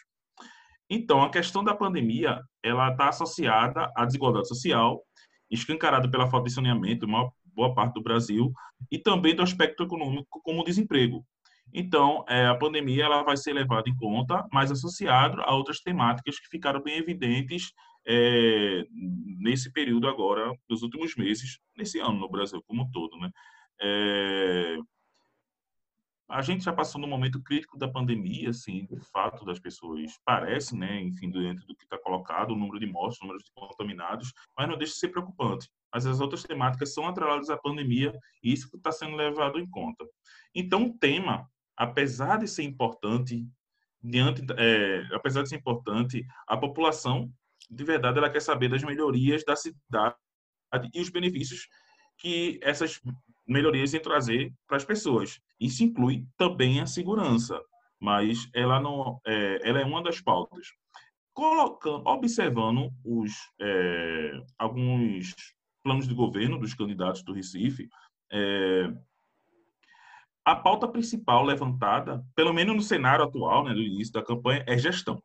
Então, 0.90 1.22
a 1.22 1.30
questão 1.30 1.62
da 1.62 1.74
pandemia, 1.74 2.40
ela 2.62 2.90
está 2.90 3.08
associada 3.08 3.90
à 3.94 4.04
desigualdade 4.06 4.48
social, 4.48 5.02
escancarada 5.50 6.10
pela 6.10 6.26
falta 6.26 6.48
de 6.48 6.54
saneamento 6.54 7.06
em 7.06 7.30
boa 7.54 7.74
parte 7.74 7.94
do 7.94 8.02
Brasil, 8.02 8.52
e 8.90 8.98
também 8.98 9.34
do 9.34 9.42
aspecto 9.42 9.82
econômico, 9.82 10.40
como 10.42 10.60
o 10.60 10.64
desemprego, 10.64 11.24
então, 11.72 12.25
é, 12.28 12.46
a 12.46 12.54
pandemia 12.54 13.04
ela 13.04 13.22
vai 13.22 13.37
ser 13.37 13.52
levada 13.52 13.88
em 13.88 13.96
conta, 13.96 14.46
mas 14.52 14.70
associado 14.70 15.40
a 15.42 15.54
outras 15.54 15.80
temáticas 15.80 16.38
que 16.38 16.48
ficaram 16.48 16.82
bem 16.82 16.98
evidentes 16.98 17.72
é, 18.06 18.84
nesse 18.90 19.72
período 19.72 20.08
agora, 20.08 20.52
dos 20.68 20.82
últimos 20.82 21.14
meses, 21.16 21.58
nesse 21.76 22.00
ano 22.00 22.18
no 22.18 22.28
Brasil 22.28 22.62
como 22.66 22.82
um 22.82 22.90
todo, 22.90 23.18
né? 23.18 23.30
É, 23.80 24.78
a 26.28 26.42
gente 26.42 26.64
já 26.64 26.72
passou 26.72 27.00
no 27.00 27.06
momento 27.06 27.42
crítico 27.42 27.78
da 27.78 27.88
pandemia, 27.88 28.50
assim, 28.50 28.87
de 28.87 29.00
fato 29.10 29.46
das 29.46 29.58
pessoas 29.58 30.12
parece, 30.25 30.76
né, 30.76 31.00
enfim, 31.00 31.30
dentro 31.30 31.66
do 31.66 31.75
que 31.75 31.84
está 31.84 31.98
colocado, 31.98 32.50
o 32.50 32.56
número 32.56 32.78
de 32.78 32.87
mortes, 32.87 33.18
o 33.20 33.25
número 33.25 33.42
de 33.42 33.50
contaminados, 33.54 34.34
mas 34.56 34.68
não 34.68 34.76
deixa 34.76 34.92
de 34.92 34.98
ser 34.98 35.08
preocupante. 35.08 35.70
Mas 35.92 36.06
as 36.06 36.20
outras 36.20 36.42
temáticas 36.42 36.92
são 36.92 37.06
atreladas 37.06 37.48
à 37.48 37.56
pandemia 37.56 38.12
e 38.42 38.52
isso 38.52 38.68
está 38.75 38.92
sendo 38.92 39.16
levado 39.16 39.58
em 39.58 39.68
conta. 39.70 40.04
Então, 40.54 40.84
o 40.84 40.98
tema 40.98 41.48
apesar 41.78 42.38
de 42.38 42.49
ser 42.49 42.64
importante, 42.64 43.47
diante, 44.02 44.42
é, 44.56 45.06
apesar 45.14 45.42
de 45.44 45.49
ser 45.49 45.56
importante, 45.56 46.26
a 46.47 46.56
população, 46.56 47.32
de 47.70 47.85
verdade, 47.85 48.18
ela 48.18 48.28
quer 48.28 48.42
saber 48.42 48.68
das 48.68 48.82
melhorias 48.82 49.44
da 49.44 49.54
cidade 49.54 50.16
e 50.92 51.00
os 51.00 51.08
benefícios 51.08 51.68
que 52.18 52.58
essas 52.62 53.00
melhorias 53.47 53.94
iam 53.94 54.02
trazer 54.02 54.52
para 54.66 54.76
as 54.76 54.85
pessoas. 54.85 55.40
Isso 55.61 55.85
inclui 55.85 56.26
também 56.37 56.80
a 56.80 56.87
segurança, 56.87 57.61
mas 58.00 58.49
ela 58.52 58.80
não, 58.80 59.20
é, 59.25 59.61
ela 59.68 59.80
é 59.80 59.85
uma 59.85 60.02
das 60.02 60.20
pautas. 60.20 60.66
Colocando, 61.32 62.04
observando 62.08 62.90
os 63.04 63.32
é, 63.61 64.32
alguns 64.58 65.32
planos 65.85 66.08
de 66.08 66.14
governo 66.14 66.58
dos 66.58 66.75
candidatos 66.75 67.23
do 67.23 67.32
Recife, 67.32 67.88
é, 68.32 68.92
a 70.50 70.57
pauta 70.57 70.88
principal 70.88 71.45
levantada, 71.45 72.25
pelo 72.35 72.55
menos 72.55 72.75
no 72.75 72.81
cenário 72.81 73.23
atual, 73.23 73.64
né, 73.64 73.75
do 73.75 73.83
início 73.83 74.14
da 74.14 74.25
campanha, 74.25 74.64
é 74.67 74.78
gestão. 74.78 75.23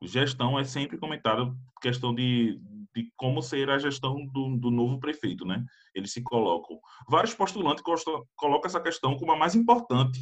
Gestão 0.00 0.56
é 0.56 0.62
sempre 0.62 0.96
comentada 0.96 1.52
questão 1.80 2.14
de, 2.14 2.60
de 2.94 3.12
como 3.16 3.42
será 3.42 3.74
a 3.74 3.78
gestão 3.80 4.24
do, 4.26 4.56
do, 4.56 4.70
novo 4.70 5.00
prefeito, 5.00 5.44
né? 5.44 5.64
Eles 5.92 6.12
se 6.12 6.22
colocam. 6.22 6.78
Vários 7.08 7.34
postulantes 7.34 7.82
colocam 7.82 8.68
essa 8.68 8.80
questão 8.80 9.16
como 9.16 9.32
a 9.32 9.36
mais 9.36 9.56
importante, 9.56 10.20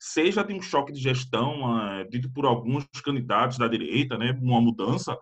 seja 0.00 0.42
de 0.42 0.54
um 0.54 0.62
choque 0.62 0.90
de 0.90 0.98
gestão 0.98 1.78
é, 1.90 2.04
dito 2.04 2.32
por 2.32 2.46
alguns 2.46 2.86
candidatos 3.04 3.58
da 3.58 3.68
direita, 3.68 4.16
né, 4.16 4.32
uma 4.40 4.62
mudança 4.62 5.14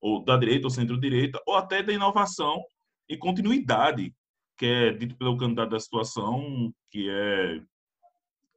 ou 0.00 0.24
da 0.24 0.36
direita 0.36 0.68
ou 0.68 0.70
centro-direita, 0.70 1.40
ou 1.44 1.56
até 1.56 1.82
da 1.82 1.92
inovação 1.92 2.62
e 3.08 3.16
continuidade 3.16 4.14
que 4.56 4.66
é 4.66 4.92
dito 4.92 5.16
pelo 5.16 5.36
candidato 5.36 5.70
da 5.70 5.80
situação, 5.80 6.72
que 6.90 7.08
é 7.10 7.60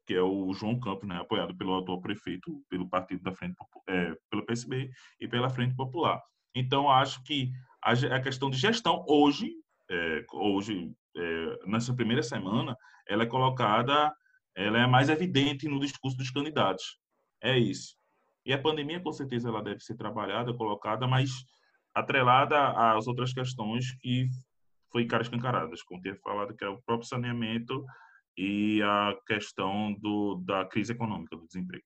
que 0.05 0.15
é 0.15 0.21
o 0.23 0.51
João 0.55 0.79
Campos, 0.79 1.07
né, 1.07 1.17
apoiado 1.17 1.55
pelo 1.55 1.77
atual 1.77 2.01
prefeito, 2.01 2.63
pelo 2.67 2.89
partido 2.89 3.21
da 3.21 3.31
frente, 3.31 3.55
é, 3.87 4.17
pelo 4.27 4.43
PSB 4.43 4.89
e 5.21 5.27
pela 5.27 5.51
Frente 5.51 5.75
Popular. 5.75 6.19
Então 6.55 6.89
acho 6.89 7.23
que 7.23 7.51
a, 7.79 7.91
a 7.91 8.19
questão 8.19 8.49
de 8.49 8.57
gestão 8.57 9.05
hoje, 9.07 9.53
é, 9.87 10.25
hoje 10.33 10.91
é, 11.15 11.59
nessa 11.67 11.93
primeira 11.93 12.23
semana, 12.23 12.75
ela 13.07 13.21
é 13.21 13.27
colocada, 13.27 14.11
ela 14.55 14.79
é 14.79 14.87
mais 14.87 15.09
evidente 15.09 15.67
no 15.67 15.79
discurso 15.79 16.17
dos 16.17 16.31
candidatos. 16.31 16.97
É 17.39 17.55
isso. 17.55 17.95
E 18.43 18.51
a 18.51 18.59
pandemia, 18.59 18.99
com 18.99 19.11
certeza, 19.11 19.49
ela 19.49 19.61
deve 19.61 19.79
ser 19.81 19.95
trabalhada, 19.95 20.51
colocada, 20.55 21.07
mas 21.07 21.29
atrelada 21.93 22.69
às 22.95 23.05
outras 23.05 23.31
questões 23.31 23.91
que 23.99 24.27
foi 24.91 25.05
cara 25.05 25.23
escancaradas, 25.23 25.81
como 25.83 26.01
ter 26.01 26.19
falado 26.19 26.55
que 26.55 26.63
é 26.63 26.67
o 26.67 26.81
próprio 26.81 27.07
saneamento 27.07 27.85
e 28.37 28.81
a 28.81 29.15
questão 29.27 29.93
do, 29.93 30.35
da 30.45 30.65
crise 30.65 30.93
econômica, 30.93 31.35
do 31.35 31.45
desemprego. 31.45 31.83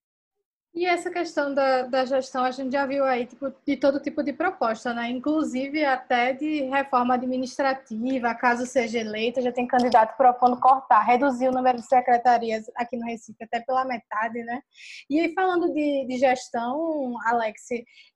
E 0.75 0.87
essa 0.87 1.11
questão 1.11 1.53
da, 1.53 1.83
da 1.83 2.03
gestão, 2.03 2.43
a 2.43 2.49
gente 2.49 2.71
já 2.71 2.83
viu 2.83 3.03
aí 3.03 3.27
tipo, 3.27 3.53
de 3.63 3.77
todo 3.77 3.99
tipo 3.99 4.23
de 4.23 4.33
proposta, 4.33 4.91
né? 4.91 5.07
Inclusive 5.07 5.85
até 5.85 6.33
de 6.33 6.63
reforma 6.63 7.13
administrativa, 7.13 8.33
caso 8.33 8.65
seja 8.65 8.97
eleita, 8.97 9.39
já 9.39 9.51
tem 9.51 9.67
candidato 9.67 10.17
propondo 10.17 10.59
cortar, 10.59 11.01
reduzir 11.01 11.47
o 11.47 11.51
número 11.51 11.77
de 11.77 11.85
secretarias 11.85 12.65
aqui 12.75 12.97
no 12.97 13.05
Recife 13.05 13.43
até 13.43 13.59
pela 13.59 13.85
metade, 13.85 14.43
né? 14.43 14.63
E 15.07 15.19
aí, 15.19 15.31
falando 15.35 15.71
de, 15.71 16.07
de 16.07 16.17
gestão, 16.17 17.13
Alex, 17.27 17.67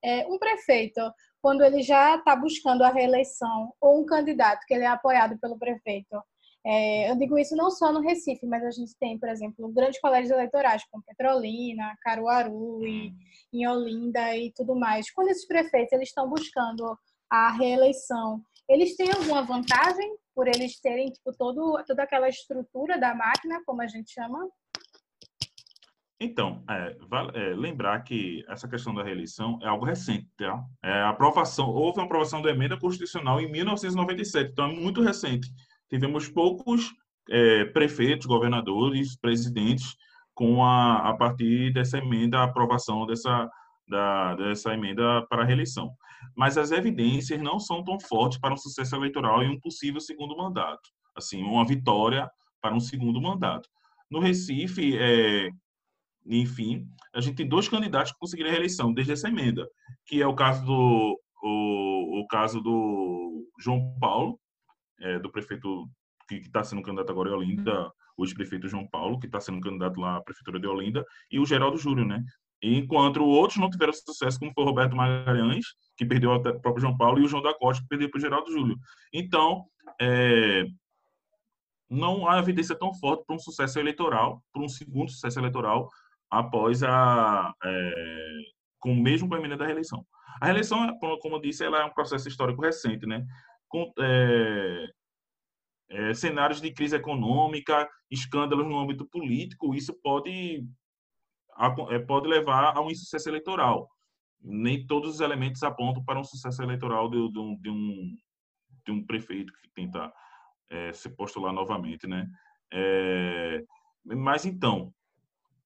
é, 0.04 0.26
um 0.26 0.40
prefeito 0.40 1.00
quando 1.40 1.64
ele 1.64 1.84
já 1.84 2.16
está 2.16 2.36
buscando 2.36 2.82
a 2.82 2.90
reeleição, 2.90 3.72
ou 3.80 4.02
um 4.02 4.06
candidato 4.06 4.66
que 4.66 4.74
ele 4.74 4.84
é 4.84 4.88
apoiado 4.88 5.38
pelo 5.40 5.60
prefeito, 5.60 6.22
É, 6.70 7.10
eu 7.10 7.16
digo 7.16 7.40
isso 7.40 7.56
não 7.56 7.72
só 7.72 7.94
no 7.94 8.02
Recife, 8.02 8.46
mas 8.46 8.62
a 8.62 8.72
gente 8.72 8.94
tem, 9.00 9.18
por 9.18 9.30
exemplo, 9.30 9.70
grandes 9.70 10.02
colégios 10.02 10.32
eleitorais, 10.32 10.84
como 10.92 11.02
Petrolina, 11.02 11.96
Caruaru 12.02 12.86
e 12.86 13.14
em 13.54 13.66
Olinda 13.66 14.36
e 14.36 14.52
tudo 14.52 14.76
mais. 14.76 15.10
Quando 15.12 15.30
esses 15.30 15.48
prefeitos 15.48 15.94
eles 15.94 16.10
estão 16.10 16.30
buscando 16.30 17.00
a 17.30 17.54
reeleição, 17.54 18.42
eles 18.68 18.98
têm 18.98 19.10
alguma 19.10 19.44
vantagem 19.44 20.18
por 20.36 20.46
eles 20.46 20.78
terem 20.82 21.10
tipo, 21.10 21.32
todo, 21.38 21.82
toda 21.88 22.04
aquela 22.04 22.28
estrutura 22.28 23.00
da 23.00 23.16
máquina, 23.16 23.64
como 23.66 23.82
a 23.82 23.88
gente 23.88 24.12
chama? 24.12 24.46
Então, 26.20 26.66
é, 26.70 26.98
vale, 27.08 27.32
é, 27.38 27.56
lembrar 27.56 28.04
que 28.04 28.44
essa 28.50 28.68
questão 28.68 28.94
da 28.94 29.04
reeleição 29.04 29.58
é 29.62 29.68
algo 29.68 29.86
recente, 29.86 30.28
tá? 30.36 30.62
É, 30.84 31.04
aprovação, 31.04 31.70
houve 31.70 32.00
uma 32.00 32.06
aprovação 32.06 32.42
da 32.42 32.50
emenda 32.50 32.78
constitucional 32.78 33.40
em 33.40 33.50
1997, 33.50 34.52
então 34.52 34.66
é 34.66 34.74
muito 34.74 35.02
recente 35.02 35.50
tivemos 35.90 36.28
poucos 36.28 36.94
é, 37.30 37.66
prefeitos, 37.66 38.26
governadores, 38.26 39.18
presidentes 39.18 39.96
com 40.34 40.64
a, 40.64 41.10
a 41.10 41.16
partir 41.16 41.74
dessa 41.74 41.98
emenda, 41.98 42.40
a 42.40 42.44
aprovação 42.44 43.06
dessa, 43.06 43.50
da, 43.88 44.36
dessa 44.36 44.74
emenda 44.74 45.26
para 45.28 45.42
a 45.42 45.46
reeleição. 45.46 45.92
Mas 46.36 46.58
as 46.58 46.72
evidências 46.72 47.42
não 47.42 47.60
são 47.60 47.84
tão 47.84 48.00
fortes 48.00 48.40
para 48.40 48.54
um 48.54 48.58
sucesso 48.58 48.96
eleitoral 48.96 49.44
e 49.44 49.48
um 49.48 49.60
possível 49.60 50.00
segundo 50.00 50.38
mandato. 50.38 50.90
Assim, 51.16 51.42
uma 51.42 51.66
vitória 51.66 52.30
para 52.62 52.76
um 52.76 52.80
segundo 52.80 53.22
mandato. 53.22 53.68
No 54.10 54.20
Recife, 54.20 54.98
é, 54.98 55.50
enfim, 56.26 56.86
a 57.14 57.22
gente 57.22 57.36
tem 57.36 57.48
dois 57.48 57.68
candidatos 57.68 58.12
que 58.12 58.20
conseguiram 58.20 58.50
a 58.50 58.54
reeleição 58.54 58.94
desde 58.94 59.14
essa 59.14 59.30
emenda, 59.30 59.68
que 60.06 60.22
é 60.22 60.28
o 60.28 60.36
caso 60.36 60.66
do 60.66 61.20
o, 61.42 62.22
o 62.22 62.28
caso 62.28 62.62
do 62.62 63.48
João 63.60 63.96
Paulo, 64.00 64.40
é, 65.02 65.20
do 65.20 65.32
prefeito 65.32 65.90
que 66.28 66.36
está 66.36 66.64
sendo 66.64 66.82
candidato 66.82 67.12
agora 67.12 67.30
em 67.30 67.34
Olinda, 67.34 67.92
o 68.18 68.24
ex-prefeito 68.24 68.68
João 68.68 68.88
Paulo, 68.88 69.20
que 69.20 69.28
está 69.28 69.40
sendo 69.40 69.62
candidato 69.62 70.00
lá 70.00 70.18
à 70.18 70.22
prefeitura 70.22 70.60
de 70.60 70.68
Olinda, 70.68 71.06
e 71.32 71.40
o 71.40 71.46
Geraldo 71.46 71.78
Júlio, 71.78 72.06
né? 72.06 72.24
Enquanto 72.62 73.24
outros 73.24 73.60
não 73.60 73.70
tiveram 73.70 73.94
sucesso, 73.94 74.40
como 74.40 74.52
foi 74.54 74.64
o 74.64 74.68
Roberto 74.68 74.96
Magalhães, 74.96 75.66
que 75.96 76.06
perdeu 76.06 76.34
até 76.34 76.50
o 76.50 76.60
próprio 76.60 76.82
João 76.82 76.98
Paulo, 76.98 77.20
e 77.20 77.24
o 77.24 77.28
João 77.28 77.44
da 77.44 77.54
Costa, 77.54 77.84
que 77.84 77.90
perdeu 77.90 78.10
para 78.10 78.18
o 78.18 78.22
Geraldo 78.22 78.52
Júlio. 78.52 78.78
Então, 79.14 79.66
é, 80.02 80.66
não 81.90 82.28
há 82.28 82.40
evidência 82.40 82.76
tão 82.76 82.94
forte 82.94 83.24
para 83.26 83.36
um 83.36 83.40
sucesso 83.40 83.80
eleitoral, 83.80 84.44
para 84.52 84.64
um 84.64 84.68
segundo 84.68 85.12
sucesso 85.12 85.40
eleitoral, 85.40 85.90
após 86.30 86.84
a. 86.84 87.54
É, 87.64 88.34
com, 88.80 88.96
mesmo 88.96 89.28
com 89.28 89.36
a 89.36 89.40
emenda 89.40 89.58
da 89.58 89.66
reeleição. 89.66 90.06
A 90.42 90.46
reeleição, 90.46 90.98
como 91.00 91.36
eu 91.36 91.42
disse, 91.42 91.64
ela 91.64 91.82
é 91.82 91.86
um 91.86 91.94
processo 91.94 92.28
histórico 92.28 92.62
recente, 92.62 93.06
né? 93.06 93.26
É, 94.00 94.88
é, 95.90 96.14
cenários 96.14 96.62
de 96.62 96.72
crise 96.72 96.96
econômica, 96.96 97.90
escândalos 98.10 98.66
no 98.66 98.80
âmbito 98.80 99.06
político, 99.06 99.74
isso 99.74 99.94
pode, 100.02 100.66
é, 101.90 102.00
pode 102.00 102.28
levar 102.28 102.76
a 102.76 102.82
um 102.82 102.92
insucesso 102.92 103.30
eleitoral. 103.30 103.90
Nem 104.42 104.86
todos 104.86 105.16
os 105.16 105.20
elementos 105.20 105.64
apontam 105.64 106.04
para 106.04 106.20
um 106.20 106.24
sucesso 106.24 106.62
eleitoral 106.62 107.10
de, 107.10 107.32
de, 107.32 107.40
um, 107.40 107.56
de, 107.60 107.70
um, 107.70 108.18
de 108.86 108.92
um 108.92 109.06
prefeito 109.06 109.52
que 109.54 109.70
tenta 109.74 110.12
é, 110.70 110.94
se 110.94 111.10
postular 111.10 111.54
novamente, 111.54 112.08
né? 112.08 112.30
É, 112.72 113.64
mas 114.06 114.46
então, 114.46 114.94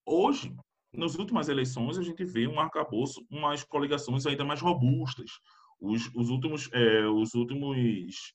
hoje, 0.05 0.55
nas 0.93 1.15
últimas 1.15 1.49
eleições, 1.49 1.97
a 1.97 2.03
gente 2.03 2.23
vê 2.23 2.47
um 2.47 2.59
arcabouço, 2.59 3.25
umas 3.29 3.63
coligações 3.63 4.25
ainda 4.25 4.43
mais 4.43 4.61
robustas, 4.61 5.31
os, 5.81 6.09
os 6.13 6.29
últimos, 6.29 6.69
é, 6.71 7.05
os 7.07 7.33
últimos 7.33 8.33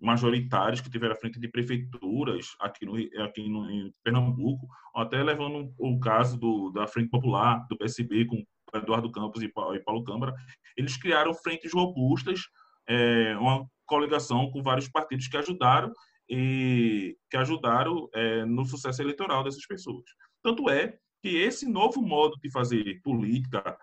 majoritários 0.00 0.80
que 0.80 0.90
tiveram 0.90 1.14
à 1.14 1.16
frente 1.16 1.40
de 1.40 1.48
prefeituras 1.48 2.54
aqui 2.60 2.84
no 2.84 2.94
aqui 3.22 3.48
no, 3.48 3.70
em 3.70 3.92
Pernambuco, 4.02 4.66
até 4.94 5.22
levando 5.22 5.72
o 5.78 5.98
caso 5.98 6.38
do, 6.38 6.70
da 6.70 6.86
Frente 6.86 7.08
Popular, 7.08 7.66
do 7.68 7.76
PSB, 7.76 8.26
com 8.26 8.44
Eduardo 8.74 9.10
Campos 9.10 9.42
e 9.42 9.48
Paulo 9.48 10.04
Câmara, 10.04 10.34
eles 10.76 10.96
criaram 10.96 11.32
frentes 11.34 11.72
robustas, 11.72 12.42
é, 12.88 13.36
uma 13.38 13.66
coligação 13.86 14.50
com 14.50 14.62
vários 14.62 14.88
partidos 14.88 15.26
que 15.26 15.36
ajudaram 15.36 15.90
e 16.28 17.16
que 17.30 17.36
ajudaram 17.36 18.08
é, 18.14 18.44
no 18.44 18.64
sucesso 18.66 19.00
eleitoral 19.00 19.42
dessas 19.42 19.66
pessoas. 19.66 20.04
Tanto 20.42 20.68
é 20.68 20.96
que 21.22 21.36
esse 21.36 21.66
novo 21.66 22.02
modo 22.02 22.36
de 22.42 22.50
fazer 22.50 23.00
política 23.02 23.76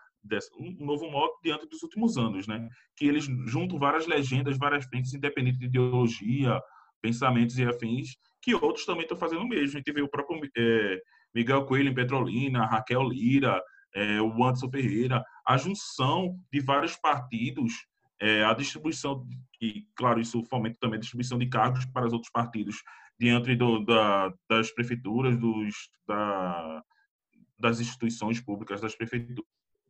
um 0.59 0.85
novo 0.85 1.09
modo 1.09 1.33
diante 1.43 1.67
dos 1.67 1.83
últimos 1.83 2.17
anos, 2.17 2.47
né? 2.47 2.67
Que 2.95 3.05
eles 3.05 3.25
juntam 3.45 3.77
várias 3.77 4.07
legendas, 4.07 4.57
várias 4.57 4.85
frentes, 4.85 5.13
independente 5.13 5.59
de 5.59 5.65
ideologia, 5.65 6.59
pensamentos 7.01 7.57
e 7.57 7.63
afins, 7.63 8.15
que 8.41 8.55
outros 8.55 8.85
também 8.85 9.03
estão 9.03 9.17
fazendo 9.17 9.41
o 9.41 9.47
mesmo. 9.47 9.65
A 9.65 9.79
gente 9.79 9.91
vê 9.91 10.01
o 10.01 10.09
próprio 10.09 10.39
é, 10.57 11.01
Miguel 11.33 11.65
Coelho 11.65 11.89
em 11.89 11.93
Petrolina, 11.93 12.65
Raquel 12.65 13.03
Lira, 13.03 13.61
é, 13.95 14.21
o 14.21 14.43
Anderson 14.43 14.69
Ferreira, 14.69 15.23
a 15.47 15.57
junção 15.57 16.37
de 16.51 16.59
vários 16.59 16.95
partidos, 16.97 17.73
é, 18.19 18.43
a 18.43 18.53
distribuição, 18.53 19.25
e 19.61 19.85
claro, 19.95 20.19
isso 20.19 20.43
fomenta 20.49 20.77
também 20.79 20.97
a 20.97 20.99
distribuição 20.99 21.37
de 21.37 21.47
cargos 21.47 21.85
para 21.85 22.05
os 22.05 22.13
outros 22.13 22.31
partidos 22.31 22.77
diante 23.19 23.55
do, 23.55 23.83
da, 23.85 24.33
das 24.49 24.71
prefeituras, 24.71 25.37
dos, 25.37 25.73
da, 26.07 26.83
das 27.57 27.79
instituições 27.79 28.41
públicas, 28.41 28.81
das 28.81 28.95
prefeituras 28.95 29.45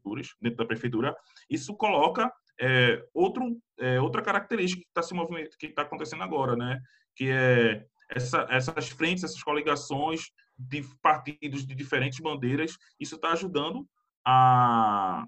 prefeituras, 0.06 0.36
dentro 0.40 0.58
da 0.58 0.66
prefeitura, 0.66 1.16
isso 1.50 1.76
coloca 1.76 2.32
é, 2.60 3.04
outro, 3.14 3.58
é, 3.80 4.00
outra 4.00 4.22
característica 4.22 4.82
que 4.82 4.88
está 4.88 5.02
se 5.02 5.14
movimento, 5.14 5.58
que 5.58 5.68
está 5.68 5.82
acontecendo 5.82 6.24
agora, 6.24 6.56
né? 6.56 6.80
Que 7.16 7.30
é 7.30 7.86
essa, 8.10 8.46
essas 8.50 8.90
frentes, 8.90 9.24
essas 9.24 9.42
coligações 9.42 10.22
de 10.58 10.84
partidos 11.02 11.66
de 11.66 11.76
diferentes 11.76 12.20
bandeiras, 12.20 12.78
isso 13.00 13.16
está 13.16 13.32
ajudando 13.32 13.86
a 14.26 15.26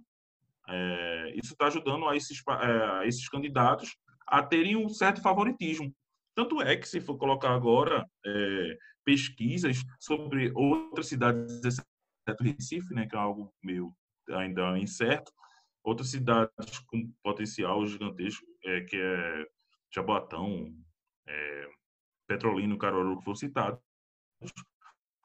é, 0.69 1.33
isso 1.35 1.53
está 1.53 1.67
ajudando 1.67 2.07
a 2.07 2.15
esses, 2.15 2.41
é, 2.49 2.99
a 2.99 3.05
esses 3.05 3.27
candidatos 3.29 3.95
a 4.27 4.43
terem 4.43 4.75
um 4.75 4.89
certo 4.89 5.21
favoritismo. 5.21 5.93
Tanto 6.35 6.61
é 6.61 6.75
que, 6.75 6.87
se 6.87 6.99
for 6.99 7.17
colocar 7.17 7.51
agora 7.55 8.05
é, 8.25 8.77
pesquisas 9.03 9.77
sobre 9.97 10.51
outras 10.53 11.07
cidades, 11.07 11.63
exceto 11.63 12.43
Recife, 12.43 12.93
né, 12.93 13.07
que 13.07 13.15
é 13.15 13.19
algo 13.19 13.53
meio 13.63 13.93
ainda 14.31 14.77
incerto. 14.77 15.31
Outras 15.83 16.09
cidades 16.09 16.79
com 16.87 17.11
potencial 17.23 17.85
gigantesco, 17.85 18.45
é, 18.65 18.81
que 18.81 18.97
é 18.97 19.45
Jaboatão, 19.93 20.73
é, 21.27 21.69
Petrolina, 22.27 22.77
Caruaru, 22.77 23.17
que 23.17 23.23
foram 23.23 23.35
citados. 23.35 23.79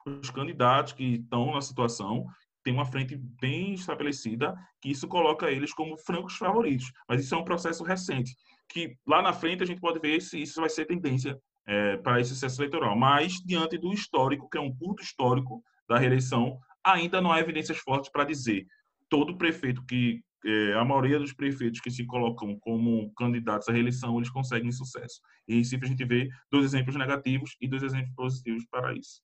Os 0.05 0.29
candidatos 0.29 0.93
que 0.93 1.15
estão 1.15 1.53
na 1.53 1.61
situação 1.61 2.25
têm 2.63 2.73
uma 2.73 2.85
frente 2.85 3.15
bem 3.15 3.73
estabelecida, 3.73 4.55
que 4.81 4.89
isso 4.89 5.07
coloca 5.07 5.51
eles 5.51 5.73
como 5.73 5.97
francos 5.97 6.37
favoritos. 6.37 6.91
Mas 7.07 7.21
isso 7.21 7.35
é 7.35 7.37
um 7.37 7.43
processo 7.43 7.83
recente, 7.83 8.35
que 8.69 8.97
lá 9.05 9.21
na 9.21 9.33
frente 9.33 9.63
a 9.63 9.65
gente 9.65 9.81
pode 9.81 9.99
ver 9.99 10.21
se 10.21 10.41
isso 10.41 10.61
vai 10.61 10.69
ser 10.69 10.85
tendência 10.85 11.37
é, 11.65 11.97
para 11.97 12.19
esse 12.19 12.29
sucesso 12.31 12.61
eleitoral. 12.61 12.97
Mas, 12.97 13.33
diante 13.45 13.77
do 13.77 13.93
histórico, 13.93 14.49
que 14.49 14.57
é 14.57 14.61
um 14.61 14.73
curto 14.73 15.03
histórico 15.03 15.61
da 15.87 15.97
reeleição, 15.97 16.57
ainda 16.83 17.21
não 17.21 17.31
há 17.31 17.39
evidências 17.39 17.77
fortes 17.77 18.09
para 18.09 18.23
dizer 18.23 18.65
todo 19.13 19.37
prefeito 19.37 19.85
que 19.85 20.23
é, 20.43 20.73
a 20.73 20.83
maioria 20.83 21.19
dos 21.19 21.31
prefeitos 21.31 21.79
que 21.79 21.91
se 21.91 22.03
colocam 22.03 22.57
como 22.59 23.13
candidatos 23.13 23.69
à 23.69 23.71
reeleição, 23.71 24.17
eles 24.17 24.31
conseguem 24.31 24.71
sucesso. 24.71 25.21
E 25.47 25.53
em 25.53 25.57
Recife 25.59 25.85
a 25.85 25.87
gente 25.87 26.03
vê 26.03 26.27
dois 26.51 26.65
exemplos 26.65 26.95
negativos 26.95 27.55
e 27.61 27.67
dois 27.67 27.83
exemplos 27.83 28.11
positivos 28.15 28.65
para 28.71 28.91
isso. 28.91 29.21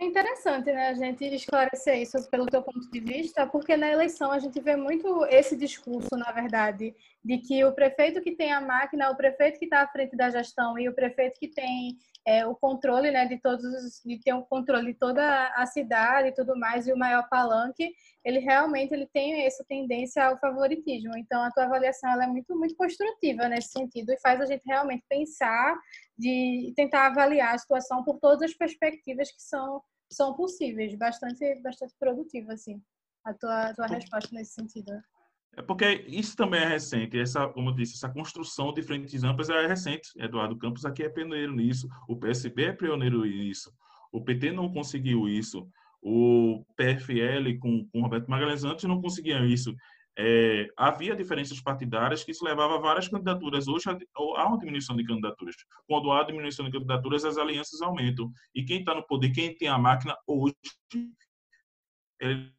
É 0.00 0.04
interessante, 0.04 0.72
né, 0.72 0.90
a 0.90 0.94
gente 0.94 1.24
esclarecer 1.24 2.00
isso 2.00 2.30
pelo 2.30 2.46
teu 2.46 2.62
ponto 2.62 2.88
de 2.88 3.00
vista, 3.00 3.44
porque 3.48 3.76
na 3.76 3.90
eleição 3.90 4.30
a 4.30 4.38
gente 4.38 4.60
vê 4.60 4.76
muito 4.76 5.24
esse 5.26 5.56
discurso, 5.56 6.16
na 6.16 6.30
verdade, 6.30 6.94
de 7.24 7.38
que 7.38 7.64
o 7.64 7.72
prefeito 7.72 8.20
que 8.20 8.36
tem 8.36 8.52
a 8.52 8.60
máquina, 8.60 9.10
o 9.10 9.16
prefeito 9.16 9.58
que 9.58 9.64
está 9.64 9.82
à 9.82 9.88
frente 9.88 10.16
da 10.16 10.30
gestão 10.30 10.78
e 10.78 10.88
o 10.88 10.94
prefeito 10.94 11.40
que 11.40 11.48
tem 11.48 11.98
é, 12.24 12.46
o 12.46 12.54
controle, 12.54 13.10
né, 13.10 13.26
de 13.26 13.38
todos, 13.40 14.00
de 14.04 14.20
ter 14.20 14.34
o 14.34 14.42
controle 14.42 14.92
de 14.92 14.98
toda 14.98 15.52
a 15.56 15.66
cidade 15.66 16.28
e 16.28 16.32
tudo 16.32 16.56
mais 16.56 16.86
e 16.86 16.92
o 16.92 16.96
maior 16.96 17.28
palanque, 17.28 17.92
ele 18.24 18.38
realmente 18.38 18.94
ele 18.94 19.06
tem 19.06 19.46
essa 19.46 19.64
tendência 19.68 20.24
ao 20.24 20.38
favoritismo. 20.38 21.16
Então 21.16 21.42
a 21.42 21.50
tua 21.50 21.64
avaliação 21.64 22.08
ela 22.12 22.24
é 22.24 22.26
muito 22.28 22.56
muito 22.56 22.76
construtiva 22.76 23.48
nesse 23.48 23.70
sentido 23.70 24.12
e 24.12 24.20
faz 24.20 24.40
a 24.40 24.46
gente 24.46 24.62
realmente 24.64 25.04
pensar 25.08 25.76
de 26.18 26.72
tentar 26.74 27.06
avaliar 27.06 27.54
a 27.54 27.58
situação 27.58 28.02
por 28.04 28.18
todas 28.18 28.50
as 28.50 28.56
perspectivas 28.56 29.30
que 29.30 29.42
são 29.42 29.82
são 30.10 30.34
possíveis, 30.34 30.94
bastante 30.96 31.60
bastante 31.62 31.94
produtiva 31.98 32.54
assim. 32.54 32.82
A 33.24 33.34
tua, 33.34 33.68
a 33.68 33.74
tua 33.74 33.86
resposta 33.86 34.34
nesse 34.34 34.54
sentido. 34.54 34.90
É 35.56 35.62
porque 35.62 36.04
isso 36.06 36.36
também 36.36 36.60
é 36.60 36.68
recente, 36.68 37.18
essa, 37.18 37.48
como 37.48 37.70
eu 37.70 37.74
disse, 37.74 37.94
essa 37.94 38.08
construção 38.08 38.72
de 38.72 38.82
frentes 38.82 39.24
amplas 39.24 39.50
é 39.50 39.66
recente. 39.66 40.10
Eduardo 40.16 40.56
Campos 40.56 40.84
aqui 40.84 41.02
é 41.02 41.08
pioneiro 41.08 41.52
nisso, 41.54 41.88
o 42.08 42.16
PSB 42.16 42.64
é 42.64 42.72
pioneiro 42.72 43.24
nisso, 43.24 43.72
o 44.12 44.22
PT 44.22 44.52
não 44.52 44.72
conseguiu 44.72 45.28
isso, 45.28 45.68
o 46.00 46.64
PFL 46.76 47.58
com, 47.60 47.86
com 47.88 48.02
Roberto 48.02 48.30
Magalhães 48.30 48.64
antes 48.64 48.84
não 48.84 49.02
conseguia 49.02 49.44
isso. 49.44 49.74
É, 50.20 50.68
havia 50.76 51.14
diferenças 51.14 51.60
partidárias 51.60 52.24
que 52.24 52.32
isso 52.32 52.44
levava 52.44 52.74
a 52.74 52.80
várias 52.80 53.06
candidaturas. 53.06 53.68
Hoje 53.68 53.84
há 53.88 54.46
uma 54.46 54.58
diminuição 54.58 54.96
de 54.96 55.04
candidaturas. 55.04 55.54
Quando 55.86 56.10
há 56.10 56.24
diminuição 56.24 56.64
de 56.64 56.72
candidaturas, 56.72 57.24
as 57.24 57.38
alianças 57.38 57.80
aumentam. 57.80 58.32
E 58.52 58.64
quem 58.64 58.80
está 58.80 58.94
no 58.94 59.06
poder, 59.06 59.30
quem 59.30 59.56
tem 59.56 59.68
a 59.68 59.78
máquina 59.78 60.16
hoje, 60.26 60.56
ele, 62.20 62.52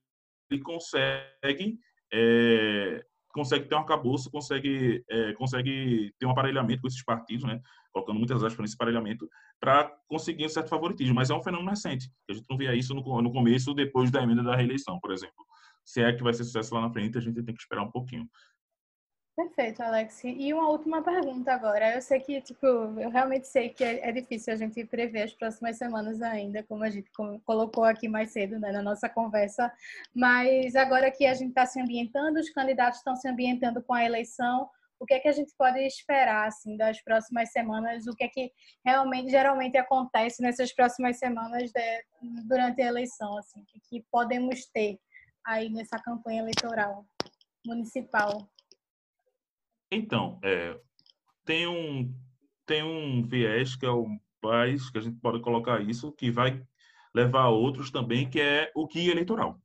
consegue 0.64 1.78
é, 2.14 3.04
consegue 3.34 3.68
ter 3.68 3.76
um 3.76 3.80
arcabouço, 3.80 4.32
consegue, 4.32 5.04
é, 5.10 5.34
consegue 5.34 6.14
ter 6.18 6.26
um 6.26 6.32
aparelhamento 6.32 6.82
com 6.82 6.88
esses 6.88 7.04
partidos, 7.04 7.46
né? 7.46 7.62
colocando 7.92 8.18
muitas 8.18 8.44
aspas 8.44 8.62
nesse 8.62 8.76
aparelhamento, 8.76 9.28
para 9.60 9.92
conseguir 10.08 10.46
um 10.46 10.50
certo 10.50 10.70
favoritismo. 10.70 11.16
Mas 11.16 11.30
é 11.30 11.36
um 11.36 11.44
fenômeno 11.44 11.72
recente. 11.72 12.10
A 12.30 12.34
gente 12.34 12.46
não 12.50 12.58
via 12.58 12.74
isso 12.74 12.94
no, 12.94 13.22
no 13.22 13.32
começo, 13.32 13.74
depois 13.74 14.10
da 14.10 14.24
emenda 14.24 14.44
da 14.44 14.56
reeleição, 14.56 15.00
por 15.00 15.12
exemplo. 15.12 15.49
Se 15.90 16.04
é 16.04 16.14
que 16.14 16.22
vai 16.22 16.32
ser 16.36 16.44
sucesso 16.44 16.76
lá 16.76 16.82
na 16.82 16.94
frente, 16.94 17.18
a 17.18 17.22
gente 17.22 17.42
tem 17.42 17.56
que 17.56 17.62
esperar 17.62 17.82
um 17.82 17.90
pouquinho. 17.90 18.30
Perfeito, 19.36 19.82
Alex. 19.82 20.24
E 20.24 20.54
uma 20.54 20.70
última 20.70 21.02
pergunta 21.02 21.52
agora. 21.52 21.96
Eu 21.96 22.02
sei 22.02 22.20
que, 22.20 22.40
tipo, 22.42 22.68
eu 22.68 23.10
realmente 23.10 23.48
sei 23.48 23.70
que 23.70 23.84
é, 23.84 24.08
é 24.08 24.12
difícil 24.12 24.54
a 24.54 24.56
gente 24.56 24.86
prever 24.86 25.24
as 25.24 25.34
próximas 25.34 25.78
semanas 25.78 26.22
ainda, 26.22 26.62
como 26.62 26.84
a 26.84 26.92
gente 26.92 27.10
colocou 27.44 27.86
aqui 27.86 28.08
mais 28.08 28.30
cedo 28.32 28.60
né, 28.60 28.72
na 28.72 28.84
nossa 28.84 29.10
conversa. 29.10 29.74
Mas 30.14 30.76
agora 30.76 31.10
que 31.10 31.26
a 31.26 31.34
gente 31.34 31.50
está 31.50 31.66
se 31.66 31.82
ambientando, 31.82 32.40
os 32.40 32.52
candidatos 32.52 33.00
estão 33.00 33.16
se 33.16 33.28
ambientando 33.28 33.82
com 33.82 33.96
a 33.96 34.06
eleição, 34.06 34.70
o 35.00 35.06
que 35.06 35.14
é 35.16 35.20
que 35.20 35.30
a 35.30 35.32
gente 35.32 35.54
pode 35.58 35.80
esperar 35.80 36.48
assim 36.48 36.78
das 36.78 37.02
próximas 37.02 37.52
semanas? 37.52 38.06
O 38.06 38.14
que 38.14 38.26
é 38.26 38.28
que 38.28 38.52
realmente 38.86 39.32
geralmente 39.32 39.78
acontece 39.78 40.42
nessas 40.42 40.72
próximas 40.72 41.18
semanas 41.18 41.72
de, 41.72 42.04
durante 42.46 42.82
a 42.82 42.88
eleição? 42.88 43.38
Assim, 43.38 43.62
o 43.62 43.66
que, 43.66 43.80
que 43.80 44.06
podemos 44.12 44.66
ter 44.66 45.00
aí 45.50 45.70
nessa 45.70 45.98
campanha 45.98 46.42
eleitoral 46.42 47.06
municipal? 47.66 48.48
Então, 49.92 50.40
é, 50.44 50.80
tem 51.44 51.68
um 51.68 52.14
tem 52.66 52.84
um 52.84 53.28
viés 53.28 53.76
que 53.76 53.86
é 53.86 53.90
o 53.90 54.06
mais 54.44 54.92
que 54.92 55.00
a 55.00 55.02
gente 55.02 55.20
pode 55.20 55.42
colocar 55.42 55.82
isso 55.82 56.12
que 56.12 56.30
vai 56.30 56.62
levar 57.16 57.42
a 57.42 57.50
outros 57.50 57.90
também, 57.90 58.30
que 58.30 58.40
é 58.40 58.72
o 58.76 58.88
guia 58.88 59.12
eleitoral. 59.12 59.60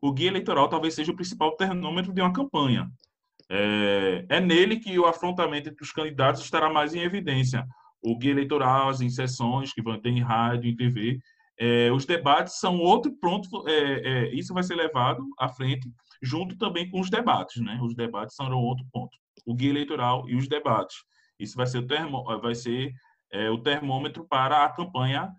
O 0.00 0.10
guia 0.10 0.28
eleitoral 0.28 0.66
talvez 0.66 0.94
seja 0.94 1.12
o 1.12 1.14
principal 1.14 1.54
termômetro 1.54 2.14
de 2.14 2.22
uma 2.22 2.32
campanha. 2.32 2.90
É, 3.50 4.24
é 4.30 4.40
nele 4.40 4.80
que 4.80 4.98
o 4.98 5.04
afrontamento 5.04 5.68
entre 5.68 5.84
os 5.84 5.92
candidatos 5.92 6.42
estará 6.42 6.70
mais 6.70 6.94
em 6.94 7.00
evidência. 7.00 7.66
O 8.02 8.16
guia 8.16 8.30
eleitoral, 8.30 8.88
as 8.88 9.02
inserções 9.02 9.74
que 9.74 9.82
vão 9.82 10.00
ter 10.00 10.08
em 10.08 10.22
rádio, 10.22 10.70
em 10.70 10.74
TV, 10.74 11.20
é, 11.60 11.92
os 11.92 12.06
debates 12.06 12.58
são 12.58 12.78
outro 12.78 13.12
pronto. 13.20 13.68
É, 13.68 13.72
é, 13.72 14.34
isso 14.34 14.54
vai 14.54 14.62
ser 14.62 14.74
levado 14.74 15.22
à 15.38 15.48
frente 15.48 15.88
junto 16.22 16.56
também 16.56 16.90
com 16.90 17.00
os 17.00 17.10
debates, 17.10 17.62
né? 17.62 17.78
Os 17.82 17.94
debates 17.94 18.34
serão 18.34 18.58
outro 18.58 18.84
ponto 18.90 19.16
o 19.46 19.54
guia 19.54 19.70
eleitoral 19.70 20.28
e 20.28 20.36
os 20.36 20.48
debates. 20.48 20.96
Isso 21.38 21.56
vai 21.56 21.66
ser 21.66 21.78
o, 21.78 21.86
termo, 21.86 22.24
vai 22.40 22.54
ser, 22.54 22.92
é, 23.32 23.50
o 23.50 23.58
termômetro 23.58 24.26
para 24.26 24.64
a 24.64 24.68
campanha 24.68 25.30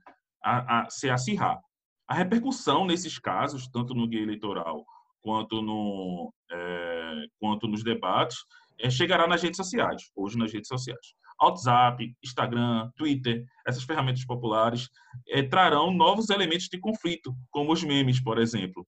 a, 0.43 0.81
a, 0.81 0.89
se 0.89 1.09
acirrar. 1.09 1.59
A 2.07 2.13
repercussão 2.13 2.85
nesses 2.85 3.17
casos, 3.19 3.67
tanto 3.67 3.93
no 3.93 4.07
guia 4.07 4.21
eleitoral 4.21 4.85
quanto, 5.21 5.61
no, 5.61 6.33
é, 6.51 7.25
quanto 7.39 7.67
nos 7.67 7.83
debates, 7.83 8.37
é, 8.79 8.89
chegará 8.89 9.27
nas 9.27 9.41
redes 9.41 9.57
sociais, 9.57 10.11
hoje 10.15 10.37
nas 10.37 10.51
redes 10.51 10.67
sociais. 10.67 11.13
WhatsApp, 11.41 12.15
Instagram, 12.23 12.91
Twitter, 12.95 13.43
essas 13.65 13.83
ferramentas 13.83 14.23
populares 14.23 14.89
é, 15.29 15.41
trarão 15.41 15.91
novos 15.91 16.29
elementos 16.29 16.67
de 16.67 16.79
conflito, 16.79 17.35
como 17.49 17.71
os 17.71 17.83
memes, 17.83 18.21
por 18.21 18.37
exemplo. 18.37 18.85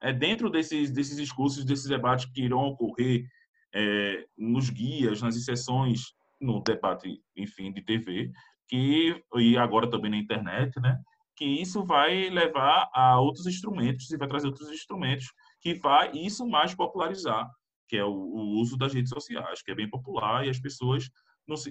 É 0.00 0.12
dentro 0.12 0.48
desses, 0.48 0.92
desses 0.92 1.16
discursos, 1.16 1.64
desses 1.64 1.86
debates 1.86 2.26
que 2.26 2.42
irão 2.42 2.60
ocorrer 2.66 3.26
é, 3.74 4.24
nos 4.36 4.70
guias, 4.70 5.20
nas 5.20 5.36
inserções, 5.36 6.12
no 6.40 6.62
debate, 6.62 7.20
enfim, 7.36 7.72
de 7.72 7.82
TV, 7.82 8.30
que, 8.68 9.20
e 9.36 9.56
agora 9.56 9.90
também 9.90 10.10
na 10.10 10.16
internet, 10.16 10.78
né? 10.80 10.98
Que 11.36 11.44
isso 11.44 11.84
vai 11.84 12.28
levar 12.30 12.88
a 12.92 13.18
outros 13.20 13.46
instrumentos 13.46 14.10
e 14.10 14.16
vai 14.16 14.28
trazer 14.28 14.46
outros 14.46 14.70
instrumentos 14.70 15.32
que 15.60 15.74
vai 15.74 16.10
isso 16.12 16.46
mais 16.46 16.74
popularizar, 16.74 17.48
que 17.88 17.96
é 17.96 18.04
o, 18.04 18.12
o 18.12 18.60
uso 18.60 18.76
das 18.76 18.92
redes 18.92 19.10
sociais, 19.10 19.62
que 19.62 19.70
é 19.70 19.74
bem 19.74 19.88
popular 19.88 20.46
e 20.46 20.50
as 20.50 20.60
pessoas 20.60 21.08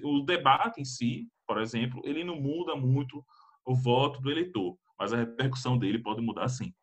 o 0.03 0.21
debate 0.21 0.81
em 0.81 0.85
si, 0.85 1.27
por 1.47 1.59
exemplo, 1.59 2.01
ele 2.03 2.23
não 2.23 2.39
muda 2.39 2.75
muito 2.75 3.23
o 3.65 3.75
voto 3.75 4.21
do 4.21 4.31
eleitor, 4.31 4.77
mas 4.97 5.13
a 5.13 5.17
repercussão 5.17 5.77
dele 5.77 5.99
pode 5.99 6.21
mudar 6.21 6.47
sim. 6.47 6.73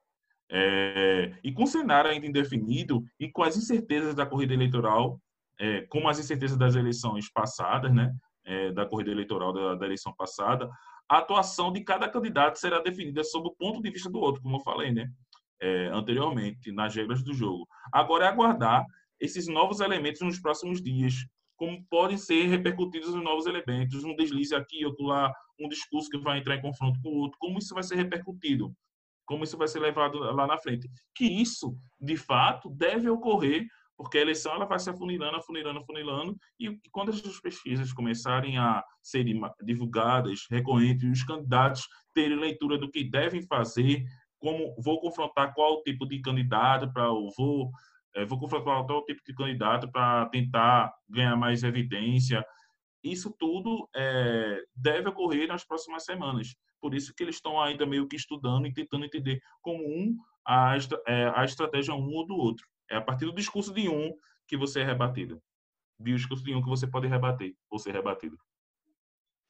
É, 0.50 1.33
e 1.42 1.52
com 1.52 1.64
o 1.64 1.66
cenário 1.66 2.11
ainda 2.11 2.26
indefinido 2.26 3.02
e 3.18 3.30
com 3.30 3.42
as 3.42 3.57
incertezas 3.57 4.14
da 4.14 4.26
corrida 4.26 4.52
eleitoral, 4.52 5.20
é, 5.59 5.83
como 5.83 6.09
as 6.09 6.18
incertezas 6.18 6.57
das 6.57 6.74
eleições 6.74 7.30
passadas, 7.33 7.92
né, 7.92 8.14
é, 8.44 8.70
da 8.72 8.85
corrida 8.85 9.11
eleitoral 9.11 9.52
da, 9.52 9.74
da, 9.74 9.87
eleição 9.87 10.14
passada, 10.14 10.70
a 11.09 11.18
atuação 11.18 11.72
de 11.72 11.83
cada 11.83 12.09
candidato 12.09 12.59
será 12.59 12.80
definida 12.80 13.24
sob 13.24 13.48
o 13.48 13.54
ponto 13.54 13.83
de 13.83 13.90
vista 13.90 14.11
do 14.11 14.18
outro, 14.18 14.42
como 14.42 14.57
eu 14.57 14.61
falei, 14.61 14.92
né, 14.92 15.11
é, 15.61 15.87
anteriormente, 15.88 16.70
nas 16.72 16.94
regras 16.94 17.22
do 17.22 17.33
jogo. 17.33 17.66
Agora 17.92 18.26
é 18.26 18.28
aguardar 18.28 18.85
esses 19.20 19.46
novos 19.46 19.80
elementos 19.80 20.20
nos 20.20 20.38
próximos 20.38 20.83
dias, 20.83 21.26
como 21.64 21.83
podem 21.88 22.18
ser 22.18 22.46
repercutidos 22.46 23.09
os 23.09 23.22
novos 23.22 23.46
elementos, 23.46 24.05
um 24.05 24.14
deslize 24.14 24.55
aqui, 24.55 24.85
outro 24.85 25.07
lá, 25.07 25.33
um 25.59 25.68
discurso 25.68 26.11
que 26.11 26.18
vai 26.18 26.38
entrar 26.38 26.57
em 26.57 26.61
confronto 26.61 27.00
com 27.00 27.09
o 27.09 27.16
outro, 27.16 27.38
como 27.38 27.59
isso 27.59 27.72
vai 27.72 27.83
ser 27.83 27.96
repercutido 27.96 28.74
como 29.27 29.42
isso 29.42 29.57
vai 29.57 29.66
ser 29.66 29.79
levado 29.79 30.18
lá 30.18 30.46
na 30.46 30.59
frente. 30.59 30.87
Que 31.14 31.24
isso, 31.24 31.74
de 31.98 32.14
fato, 32.14 32.68
deve 32.68 33.09
ocorrer, 33.09 33.66
porque 33.96 34.18
a 34.18 34.20
eleição 34.20 34.53
ela 34.53 34.66
vai 34.66 34.79
se 34.79 34.90
afunilando, 34.90 35.37
afunilando, 35.37 35.79
afunilando, 35.79 36.37
e 36.61 36.79
quando 36.92 37.09
essas 37.09 37.40
pesquisas 37.40 37.90
começarem 37.90 38.59
a 38.59 38.85
serem 39.03 39.40
divulgadas, 39.62 40.44
recorrentes, 40.50 41.11
os 41.11 41.24
candidatos 41.24 41.88
terem 42.12 42.38
leitura 42.38 42.77
do 42.77 42.90
que 42.90 43.03
devem 43.03 43.40
fazer, 43.46 44.05
como 44.38 44.77
vou 44.79 45.00
confrontar 45.00 45.55
qual 45.55 45.83
tipo 45.83 46.07
de 46.07 46.20
candidato 46.20 46.92
para 46.92 47.11
o 47.11 47.31
vou 47.35 47.70
é, 48.14 48.24
vou 48.24 48.38
confrontar 48.38 48.85
qual 48.85 49.05
tipo 49.05 49.20
de 49.27 49.35
candidato 49.35 49.90
para 49.90 50.27
tentar 50.27 50.92
ganhar 51.09 51.37
mais 51.37 51.62
evidência. 51.62 52.44
Isso 53.03 53.35
tudo 53.38 53.88
é, 53.94 54.62
deve 54.74 55.09
ocorrer 55.09 55.48
nas 55.48 55.64
próximas 55.64 56.05
semanas. 56.05 56.55
Por 56.81 56.94
isso 56.94 57.14
que 57.14 57.22
eles 57.22 57.37
estão 57.37 57.61
ainda 57.61 57.85
meio 57.85 58.07
que 58.07 58.16
estudando 58.16 58.66
e 58.66 58.72
tentando 58.72 59.05
entender 59.05 59.40
como 59.61 59.85
um 59.85 60.16
a, 60.46 60.77
é, 61.07 61.33
a 61.35 61.44
estratégia 61.44 61.94
um 61.94 62.12
ou 62.12 62.27
do 62.27 62.37
outro. 62.37 62.66
É 62.90 62.96
a 62.96 63.03
partir 63.03 63.24
do 63.27 63.35
discurso 63.35 63.72
de 63.72 63.88
um 63.88 64.12
que 64.46 64.57
você 64.57 64.81
é 64.81 64.85
rebatido. 64.85 65.42
Do 65.98 66.14
discurso 66.14 66.44
de 66.44 66.55
um 66.55 66.62
que 66.62 66.68
você 66.68 66.87
pode 66.87 67.07
rebater 67.07 67.55
ou 67.70 67.79
ser 67.79 67.92
rebatido. 67.92 68.38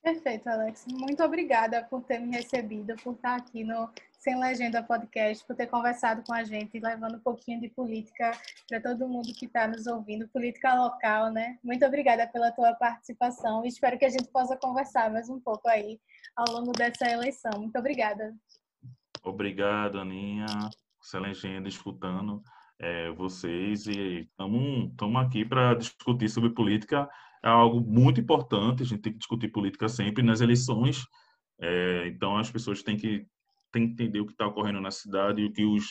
Perfeito, 0.05 0.47
Alex. 0.51 0.85
Muito 0.87 1.25
obrigada 1.25 1.83
por 1.85 2.03
ter 2.03 2.19
me 2.19 2.37
recebido, 2.37 2.95
por 3.03 3.15
estar 3.15 3.37
aqui 3.37 3.65
no 3.65 3.89
Sem 4.19 4.39
Legenda 4.39 4.83
Podcast, 4.83 5.43
por 5.47 5.57
ter 5.57 5.67
conversado 5.67 6.23
com 6.27 6.35
a 6.35 6.45
gente, 6.45 6.79
levando 6.79 7.17
um 7.17 7.21
pouquinho 7.21 7.59
de 7.59 7.71
política 7.71 8.33
para 8.69 8.83
todo 8.83 9.09
mundo 9.09 9.33
que 9.33 9.47
está 9.47 9.67
nos 9.67 9.87
ouvindo, 9.87 10.29
política 10.29 10.75
local, 10.75 11.33
né? 11.33 11.59
Muito 11.65 11.87
obrigada 11.87 12.27
pela 12.27 12.53
tua 12.53 12.75
participação 12.75 13.65
e 13.65 13.69
espero 13.69 13.99
que 13.99 14.05
a 14.05 14.11
gente 14.11 14.29
possa 14.31 14.59
conversar 14.59 15.11
mais 15.11 15.31
um 15.31 15.41
pouco 15.41 15.67
aí 15.71 15.99
ao 16.37 16.55
longo 16.55 16.73
dessa 16.73 17.11
eleição. 17.11 17.53
Muito 17.57 17.79
obrigada. 17.79 18.37
Obrigado, 19.23 19.99
Aninha. 19.99 20.45
Sem 21.01 21.21
Legenda, 21.21 21.67
escutando 21.67 22.43
é, 22.79 23.11
vocês 23.13 23.87
e 23.87 24.29
estamos 24.29 25.17
aqui 25.17 25.47
para 25.47 25.73
discutir 25.73 26.29
sobre 26.29 26.51
política. 26.51 27.09
É 27.45 27.49
algo 27.49 27.79
muito 27.81 28.19
importante, 28.19 28.83
a 28.83 28.87
gente 28.87 29.03
tem 29.03 29.13
que 29.13 29.19
discutir 29.19 29.49
política 29.49 29.87
sempre 29.87 30.23
nas 30.23 30.41
eleições. 30.41 31.05
É, 31.61 32.09
então, 32.09 32.39
as 32.39 32.51
pessoas 32.51 32.83
têm 32.83 32.97
que, 32.97 33.27
têm 33.71 33.87
que 33.87 33.93
entender 33.93 34.21
o 34.21 34.27
que 34.27 34.33
está 34.33 34.47
ocorrendo 34.47 34.81
na 34.81 34.91
cidade 34.91 35.43
e 35.43 35.45
o 35.45 35.53
que 35.53 35.63
os, 35.63 35.85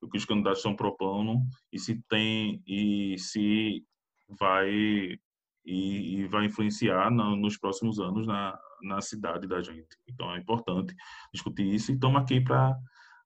o 0.00 0.08
que 0.08 0.16
os 0.16 0.24
candidatos 0.24 0.60
estão 0.60 0.74
propondo 0.74 1.42
e 1.70 1.78
se 1.78 2.02
tem 2.08 2.62
e 2.66 3.16
se 3.18 3.84
vai 4.38 4.70
e, 5.66 6.20
e 6.20 6.26
vai 6.26 6.46
influenciar 6.46 7.10
na, 7.10 7.36
nos 7.36 7.58
próximos 7.58 8.00
anos 8.00 8.26
na, 8.26 8.58
na 8.82 9.00
cidade 9.02 9.46
da 9.46 9.60
gente. 9.60 9.98
Então 10.08 10.34
é 10.34 10.38
importante 10.38 10.94
discutir 11.34 11.66
isso 11.66 11.90
e 11.90 11.94
estamos 11.94 12.20
aqui 12.20 12.40
para 12.40 12.74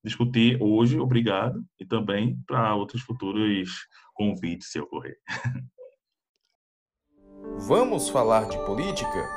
discutir 0.04 0.60
hoje, 0.60 0.98
obrigado, 0.98 1.64
e 1.78 1.84
também 1.84 2.40
para 2.44 2.74
outros 2.74 3.02
futuros 3.02 3.70
convites 4.14 4.72
se 4.72 4.80
ocorrer. 4.80 5.16
Vamos 7.66 8.08
falar 8.08 8.48
de 8.48 8.56
política? 8.64 9.28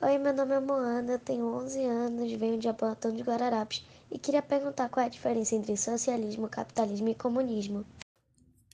Oi, 0.00 0.18
meu 0.18 0.34
nome 0.34 0.54
é 0.54 0.60
Moana, 0.60 1.12
eu 1.12 1.18
tenho 1.18 1.46
11 1.46 1.82
anos, 1.84 2.32
venho 2.32 2.58
de 2.58 2.68
Apontão 2.68 3.10
de 3.10 3.22
Guararapes 3.22 3.84
e 4.10 4.18
queria 4.18 4.42
perguntar 4.42 4.88
qual 4.90 5.02
é 5.02 5.06
a 5.06 5.10
diferença 5.10 5.54
entre 5.54 5.76
socialismo, 5.76 6.48
capitalismo 6.48 7.08
e 7.08 7.14
comunismo. 7.14 7.84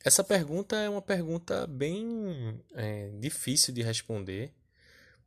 Essa 0.04 0.24
pergunta 0.24 0.76
é 0.76 0.88
uma 0.88 1.00
pergunta 1.00 1.66
bem 1.68 2.60
é, 2.74 3.10
difícil 3.20 3.72
de 3.72 3.80
responder, 3.80 4.52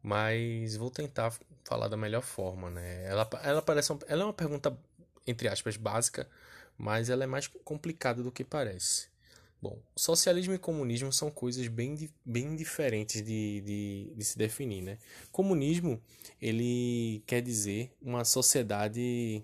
mas 0.03 0.75
vou 0.75 0.91
tentar 0.91 1.33
falar 1.63 1.87
da 1.87 1.97
melhor 1.97 2.21
forma, 2.21 2.69
né? 2.69 3.05
Ela, 3.05 3.27
ela 3.43 3.61
parece 3.61 3.91
uma, 3.91 3.99
ela 4.07 4.21
é 4.23 4.25
uma 4.25 4.33
pergunta 4.33 4.77
entre 5.25 5.47
aspas 5.47 5.77
básica, 5.77 6.29
mas 6.77 7.09
ela 7.09 7.23
é 7.23 7.27
mais 7.27 7.47
complicada 7.47 8.21
do 8.21 8.31
que 8.31 8.43
parece. 8.43 9.14
Bom, 9.61 9.79
socialismo 9.95 10.53
e 10.53 10.59
comunismo 10.59 11.11
são 11.11 11.31
coisas 11.31 11.67
bem, 11.67 12.09
bem 12.23 12.55
diferentes 12.55 13.21
de, 13.23 13.61
de, 13.61 14.13
de 14.15 14.23
se 14.23 14.37
definir, 14.37 14.81
né? 14.81 14.97
Comunismo, 15.31 15.99
ele 16.41 17.23
quer 17.25 17.41
dizer 17.41 17.91
uma 18.01 18.23
sociedade 18.23 19.43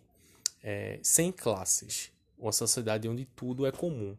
é, 0.62 1.00
sem 1.02 1.32
classes, 1.32 2.12
uma 2.38 2.52
sociedade 2.52 3.08
onde 3.08 3.26
tudo 3.26 3.66
é 3.66 3.72
comum, 3.72 4.16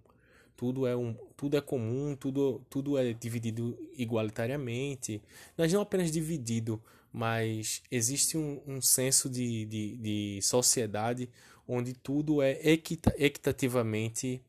tudo 0.56 0.86
é, 0.86 0.96
um, 0.96 1.14
tudo 1.36 1.56
é 1.56 1.60
comum, 1.60 2.16
tudo, 2.16 2.64
tudo 2.68 2.98
é 2.98 3.12
dividido 3.12 3.78
igualitariamente, 3.96 5.22
mas 5.56 5.72
não 5.72 5.82
apenas 5.82 6.10
dividido, 6.10 6.82
mas 7.12 7.82
existe 7.90 8.36
um, 8.36 8.60
um 8.66 8.80
senso 8.80 9.28
de, 9.28 9.66
de, 9.66 9.96
de 9.98 10.42
sociedade 10.42 11.28
onde 11.68 11.92
tudo 11.92 12.42
é 12.42 12.58
equita, 12.62 13.14
equitativamente 13.16 14.42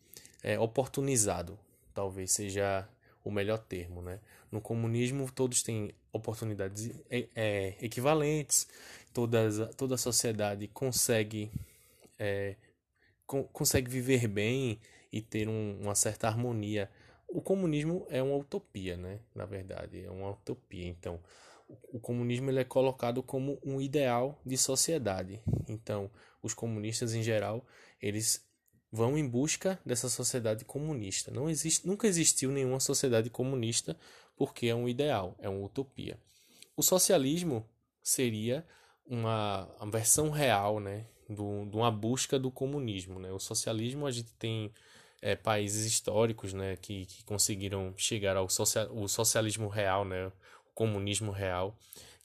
é, 0.43 0.59
oportunizado, 0.59 1.57
talvez 1.93 2.31
seja 2.31 2.87
o 3.23 3.31
melhor 3.31 3.59
termo, 3.59 4.01
né? 4.01 4.19
No 4.51 4.59
comunismo 4.59 5.31
todos 5.31 5.63
têm 5.63 5.95
oportunidades 6.11 6.91
é, 7.09 7.27
é, 7.35 7.75
equivalentes, 7.81 8.67
todas, 9.13 9.73
toda 9.75 9.95
a 9.95 9.97
sociedade 9.97 10.67
consegue 10.67 11.49
é, 12.19 12.55
co 13.25 13.45
consegue 13.45 13.89
viver 13.89 14.27
bem 14.27 14.79
e 15.11 15.21
ter 15.21 15.47
um, 15.47 15.79
uma 15.81 15.95
certa 15.95 16.27
harmonia. 16.27 16.89
O 17.27 17.41
comunismo 17.41 18.05
é 18.09 18.21
uma 18.21 18.35
utopia, 18.35 18.97
né? 18.97 19.19
Na 19.33 19.45
verdade, 19.45 20.03
é 20.03 20.11
uma 20.11 20.31
utopia. 20.31 20.87
Então, 20.87 21.19
o, 21.67 21.97
o 21.97 21.99
comunismo 21.99 22.49
ele 22.51 22.59
é 22.59 22.63
colocado 22.63 23.23
como 23.23 23.57
um 23.63 23.81
ideal 23.81 24.39
de 24.45 24.57
sociedade. 24.57 25.41
Então, 25.67 26.11
os 26.43 26.53
comunistas 26.53 27.15
em 27.15 27.23
geral, 27.23 27.65
eles 28.01 28.45
vão 28.93 29.17
em 29.17 29.27
busca 29.27 29.79
dessa 29.83 30.07
sociedade 30.07 30.63
comunista. 30.63 31.31
Não 31.31 31.49
existe, 31.49 31.87
nunca 31.87 32.07
existiu 32.07 32.51
nenhuma 32.51 32.79
sociedade 32.79 33.27
comunista 33.27 33.97
porque 34.37 34.67
é 34.67 34.75
um 34.75 34.87
ideal, 34.87 35.35
é 35.39 35.49
uma 35.49 35.65
utopia. 35.65 36.15
O 36.77 36.83
socialismo 36.83 37.67
seria 38.03 38.63
uma, 39.03 39.65
uma 39.79 39.89
versão 39.89 40.29
real, 40.29 40.79
né, 40.79 41.07
do, 41.27 41.65
de 41.65 41.75
uma 41.75 41.89
busca 41.89 42.37
do 42.37 42.51
comunismo, 42.51 43.19
né? 43.19 43.31
O 43.31 43.39
socialismo 43.39 44.05
a 44.05 44.11
gente 44.11 44.31
tem 44.33 44.71
é, 45.23 45.35
países 45.35 45.85
históricos, 45.85 46.53
né, 46.53 46.77
que, 46.77 47.07
que 47.07 47.23
conseguiram 47.23 47.95
chegar 47.97 48.37
ao 48.37 48.47
social, 48.47 48.95
o 48.95 49.07
socialismo 49.07 49.69
real, 49.69 50.05
né, 50.05 50.27
o 50.27 50.73
comunismo 50.75 51.31
real, 51.31 51.75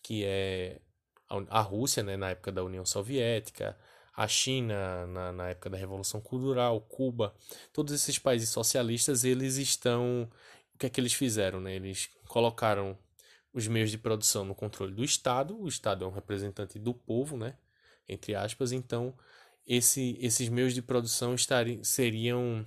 que 0.02 0.22
é 0.22 0.80
a, 1.28 1.62
Rússia, 1.62 2.02
né, 2.02 2.16
na 2.16 2.30
época 2.30 2.52
da 2.52 2.62
União 2.62 2.84
Soviética, 2.84 3.78
a 4.18 4.26
China 4.26 5.06
na, 5.06 5.32
na 5.32 5.48
época 5.50 5.70
da 5.70 5.78
Revolução 5.78 6.20
Cultural, 6.20 6.80
Cuba, 6.80 7.32
todos 7.72 7.94
esses 7.94 8.18
países 8.18 8.50
socialistas, 8.50 9.22
eles 9.22 9.56
estão. 9.58 10.28
O 10.74 10.78
que 10.78 10.86
é 10.86 10.90
que 10.90 11.00
eles 11.00 11.12
fizeram? 11.12 11.60
Né? 11.60 11.76
Eles 11.76 12.10
colocaram 12.26 12.98
os 13.54 13.68
meios 13.68 13.92
de 13.92 13.96
produção 13.96 14.44
no 14.44 14.56
controle 14.56 14.92
do 14.92 15.04
Estado, 15.04 15.56
o 15.56 15.68
Estado 15.68 16.04
é 16.04 16.08
um 16.08 16.10
representante 16.10 16.80
do 16.80 16.92
povo, 16.92 17.36
né? 17.36 17.54
entre 18.08 18.34
aspas, 18.34 18.72
então 18.72 19.14
esse, 19.64 20.18
esses 20.20 20.48
meios 20.48 20.74
de 20.74 20.82
produção 20.82 21.34
estariam, 21.36 21.84
seriam. 21.84 22.66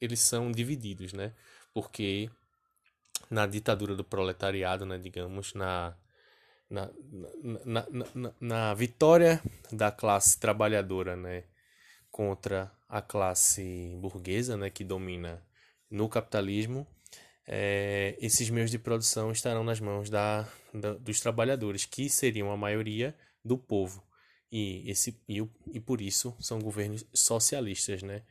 Eles 0.00 0.20
são 0.20 0.50
divididos, 0.50 1.12
né? 1.12 1.34
Porque 1.74 2.30
na 3.28 3.46
ditadura 3.46 3.94
do 3.94 4.04
proletariado, 4.04 4.86
né, 4.86 4.96
digamos, 4.96 5.52
na 5.52 5.94
na, 6.70 6.90
na, 7.64 7.86
na, 8.14 8.32
na, 8.40 8.74
vitória 8.74 9.42
da 9.72 9.90
classe 9.90 10.38
trabalhadora 10.38 11.16
né, 11.16 11.44
contra 12.10 12.70
a 12.88 13.00
classe 13.00 13.96
burguesa 14.00 14.56
né, 14.56 14.68
que 14.70 14.84
domina 14.84 15.42
no 15.90 16.08
capitalismo, 16.08 16.86
é, 17.46 18.16
esses 18.20 18.50
meios 18.50 18.70
de 18.70 18.78
produção 18.78 19.32
estarão 19.32 19.64
nas 19.64 19.80
mãos 19.80 20.10
da, 20.10 20.46
da, 20.74 20.92
dos 20.94 21.20
trabalhadores, 21.20 21.86
que 21.86 22.10
seriam 22.10 22.52
a 22.52 22.56
maioria 22.56 23.16
do 23.42 23.56
povo. 23.56 24.06
E, 24.52 24.90
esse, 24.90 25.18
e, 25.26 25.46
e 25.72 25.80
por 25.80 26.00
isso 26.00 26.36
são 26.40 26.58
governos 26.58 27.06
socialistas, 27.14 28.02
né? 28.02 28.22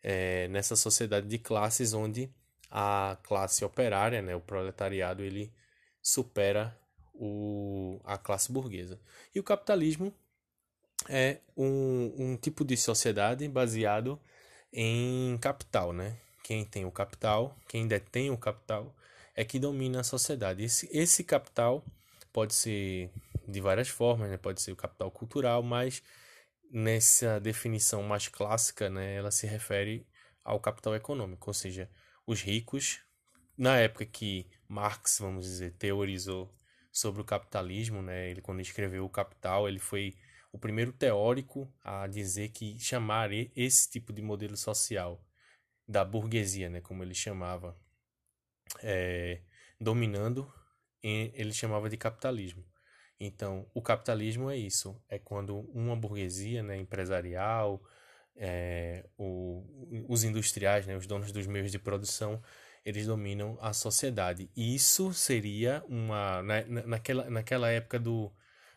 É, 0.00 0.48
nessa 0.48 0.74
sociedade 0.74 1.28
de 1.28 1.38
classes 1.38 1.92
onde 1.92 2.32
a 2.68 3.16
classe 3.22 3.64
operária, 3.64 4.20
né, 4.20 4.34
o 4.34 4.40
proletariado, 4.40 5.22
ele 5.22 5.52
supera 6.00 6.76
o, 7.24 8.00
a 8.02 8.18
classe 8.18 8.50
burguesa. 8.50 8.98
E 9.32 9.38
o 9.38 9.44
capitalismo 9.44 10.12
é 11.08 11.38
um, 11.56 12.12
um 12.18 12.36
tipo 12.36 12.64
de 12.64 12.76
sociedade 12.76 13.46
baseado 13.48 14.20
em 14.72 15.38
capital, 15.38 15.92
né? 15.92 16.18
Quem 16.42 16.64
tem 16.64 16.84
o 16.84 16.90
capital, 16.90 17.56
quem 17.68 17.86
detém 17.86 18.30
o 18.30 18.36
capital, 18.36 18.92
é 19.36 19.44
que 19.44 19.60
domina 19.60 20.00
a 20.00 20.04
sociedade. 20.04 20.64
Esse, 20.64 20.88
esse 20.92 21.22
capital 21.22 21.84
pode 22.32 22.54
ser 22.54 23.12
de 23.46 23.60
várias 23.60 23.88
formas, 23.88 24.28
né? 24.28 24.36
Pode 24.36 24.60
ser 24.60 24.72
o 24.72 24.76
capital 24.76 25.08
cultural, 25.12 25.62
mas 25.62 26.02
nessa 26.72 27.38
definição 27.38 28.02
mais 28.02 28.26
clássica, 28.26 28.90
né, 28.90 29.14
ela 29.14 29.30
se 29.30 29.46
refere 29.46 30.06
ao 30.42 30.58
capital 30.58 30.96
econômico, 30.96 31.50
ou 31.50 31.54
seja, 31.54 31.88
os 32.26 32.40
ricos, 32.40 33.00
na 33.56 33.76
época 33.76 34.06
que 34.06 34.48
Marx, 34.66 35.18
vamos 35.20 35.44
dizer, 35.44 35.74
teorizou 35.74 36.52
sobre 36.92 37.22
o 37.22 37.24
capitalismo, 37.24 38.02
né? 38.02 38.30
Ele 38.30 38.42
quando 38.42 38.60
escreveu 38.60 39.04
o 39.04 39.10
Capital, 39.10 39.66
ele 39.66 39.78
foi 39.78 40.14
o 40.52 40.58
primeiro 40.58 40.92
teórico 40.92 41.72
a 41.82 42.06
dizer 42.06 42.50
que 42.50 42.78
chamar 42.78 43.30
esse 43.32 43.90
tipo 43.90 44.12
de 44.12 44.20
modelo 44.20 44.56
social 44.56 45.24
da 45.88 46.04
burguesia, 46.04 46.68
né, 46.68 46.80
como 46.80 47.02
ele 47.02 47.14
chamava, 47.14 47.76
é, 48.82 49.40
dominando, 49.80 50.52
ele 51.02 51.52
chamava 51.52 51.88
de 51.88 51.96
capitalismo. 51.96 52.64
Então, 53.18 53.68
o 53.74 53.80
capitalismo 53.80 54.50
é 54.50 54.56
isso, 54.56 55.00
é 55.08 55.18
quando 55.18 55.60
uma 55.72 55.96
burguesia, 55.96 56.62
né, 56.62 56.76
empresarial, 56.76 57.82
é, 58.36 59.08
o, 59.16 59.64
os 60.08 60.24
industriais, 60.24 60.86
né, 60.86 60.96
os 60.96 61.06
donos 61.06 61.32
dos 61.32 61.46
meios 61.46 61.70
de 61.70 61.78
produção, 61.78 62.42
eles 62.84 63.06
dominam 63.06 63.56
a 63.60 63.72
sociedade. 63.72 64.50
E 64.56 64.74
isso 64.74 65.12
seria 65.12 65.84
uma. 65.88 66.42
Na, 66.42 66.62
naquela, 66.86 67.30
naquela 67.30 67.70
época 67.70 67.98
do, 67.98 68.32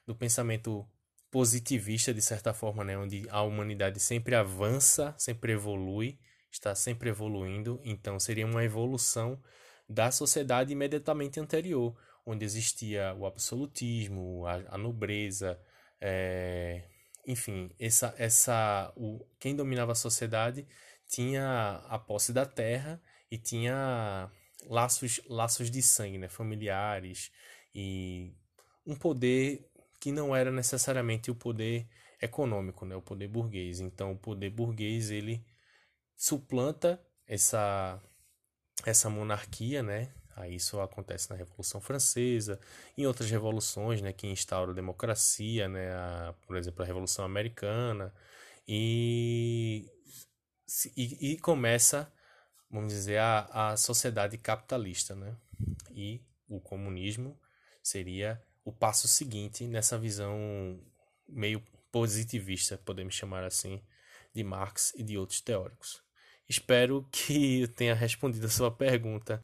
do 0.06 0.16
pensamento 0.16 0.88
positivista, 1.32 2.14
de 2.14 2.22
certa 2.22 2.54
forma, 2.54 2.84
né, 2.84 2.98
onde 2.98 3.28
a 3.30 3.42
humanidade 3.42 4.00
sempre 4.00 4.36
avança, 4.36 5.14
sempre 5.18 5.52
evolui, 5.52 6.18
está 6.50 6.74
sempre 6.74 7.10
evoluindo, 7.10 7.82
então 7.84 8.18
seria 8.20 8.46
uma 8.46 8.64
evolução 8.64 9.42
da 9.90 10.12
sociedade 10.12 10.72
imediatamente 10.72 11.40
anterior, 11.40 11.94
onde 12.26 12.46
existia 12.46 13.14
o 13.16 13.26
absolutismo, 13.26 14.46
a, 14.46 14.76
a 14.76 14.78
nobreza, 14.78 15.60
é, 16.00 16.84
enfim, 17.28 17.70
essa, 17.80 18.16
essa, 18.18 18.94
o, 18.96 19.26
quem 19.40 19.56
dominava 19.56 19.92
a 19.92 19.96
sociedade 19.96 20.66
tinha 21.08 21.84
a 21.90 22.00
posse 22.00 22.32
da 22.32 22.46
terra 22.46 23.02
e 23.32 23.38
tinha 23.38 24.30
laços, 24.68 25.22
laços 25.28 25.70
de 25.72 25.82
sangue, 25.82 26.18
né, 26.18 26.30
familiares 26.30 27.32
e 27.74 28.34
um 28.86 28.96
poder 28.96 29.70
que 30.00 30.12
não 30.12 30.36
era 30.36 30.52
necessariamente 30.52 31.32
o 31.32 31.36
poder 31.36 31.88
econômico, 32.22 32.86
né, 32.86 32.96
o 32.96 33.02
poder 33.02 33.28
burguês. 33.28 33.80
Então, 33.80 34.14
o 34.14 34.18
poder 34.18 34.50
burguês 34.50 35.10
ele 35.10 35.46
suplanta 36.16 37.02
essa 37.28 38.02
essa 38.86 39.10
monarquia, 39.10 39.82
né? 39.82 40.14
Aí 40.36 40.56
isso 40.56 40.80
acontece 40.82 41.30
na 41.30 41.36
Revolução 41.38 41.80
Francesa, 41.80 42.60
em 42.98 43.06
outras 43.06 43.30
revoluções, 43.32 44.02
né, 44.02 44.12
que 44.12 44.28
instauram 44.28 44.74
a 44.74 44.76
democracia, 44.76 45.68
né, 45.70 45.94
a, 45.94 46.36
por 46.46 46.58
exemplo, 46.58 46.84
a 46.84 46.86
Revolução 46.86 47.24
Americana, 47.24 48.14
e, 48.68 49.90
e, 50.98 51.32
e 51.32 51.38
começa 51.40 52.12
vamos 52.76 52.92
dizer, 52.92 53.20
a, 53.20 53.72
a 53.72 53.78
sociedade 53.78 54.38
capitalista, 54.38 55.16
né? 55.16 55.36
E 55.92 56.22
o 56.48 56.60
comunismo 56.60 57.40
seria 57.82 58.42
o 58.66 58.72
passo 58.72 59.08
seguinte 59.08 59.66
nessa 59.66 59.98
visão 59.98 60.80
meio 61.28 61.64
positivista, 61.92 62.78
podemos 62.78 63.16
chamar 63.16 63.46
assim, 63.46 63.82
de 64.34 64.44
Marx 64.44 64.94
e 64.98 65.04
de 65.04 65.18
outros 65.18 65.40
teóricos. 65.40 66.04
Espero 66.50 67.08
que 67.12 67.62
eu 67.62 67.68
tenha 67.70 67.96
respondido 67.96 68.46
a 68.46 68.50
sua 68.50 68.70
pergunta. 68.70 69.42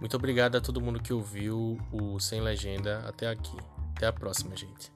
Muito 0.00 0.16
obrigado 0.16 0.56
a 0.56 0.60
todo 0.60 0.80
mundo 0.80 1.02
que 1.02 1.12
ouviu 1.12 1.78
o 1.92 2.18
Sem 2.18 2.40
Legenda 2.40 3.00
até 3.00 3.28
aqui. 3.28 3.56
Até 3.94 4.06
a 4.06 4.12
próxima, 4.12 4.56
gente. 4.56 4.92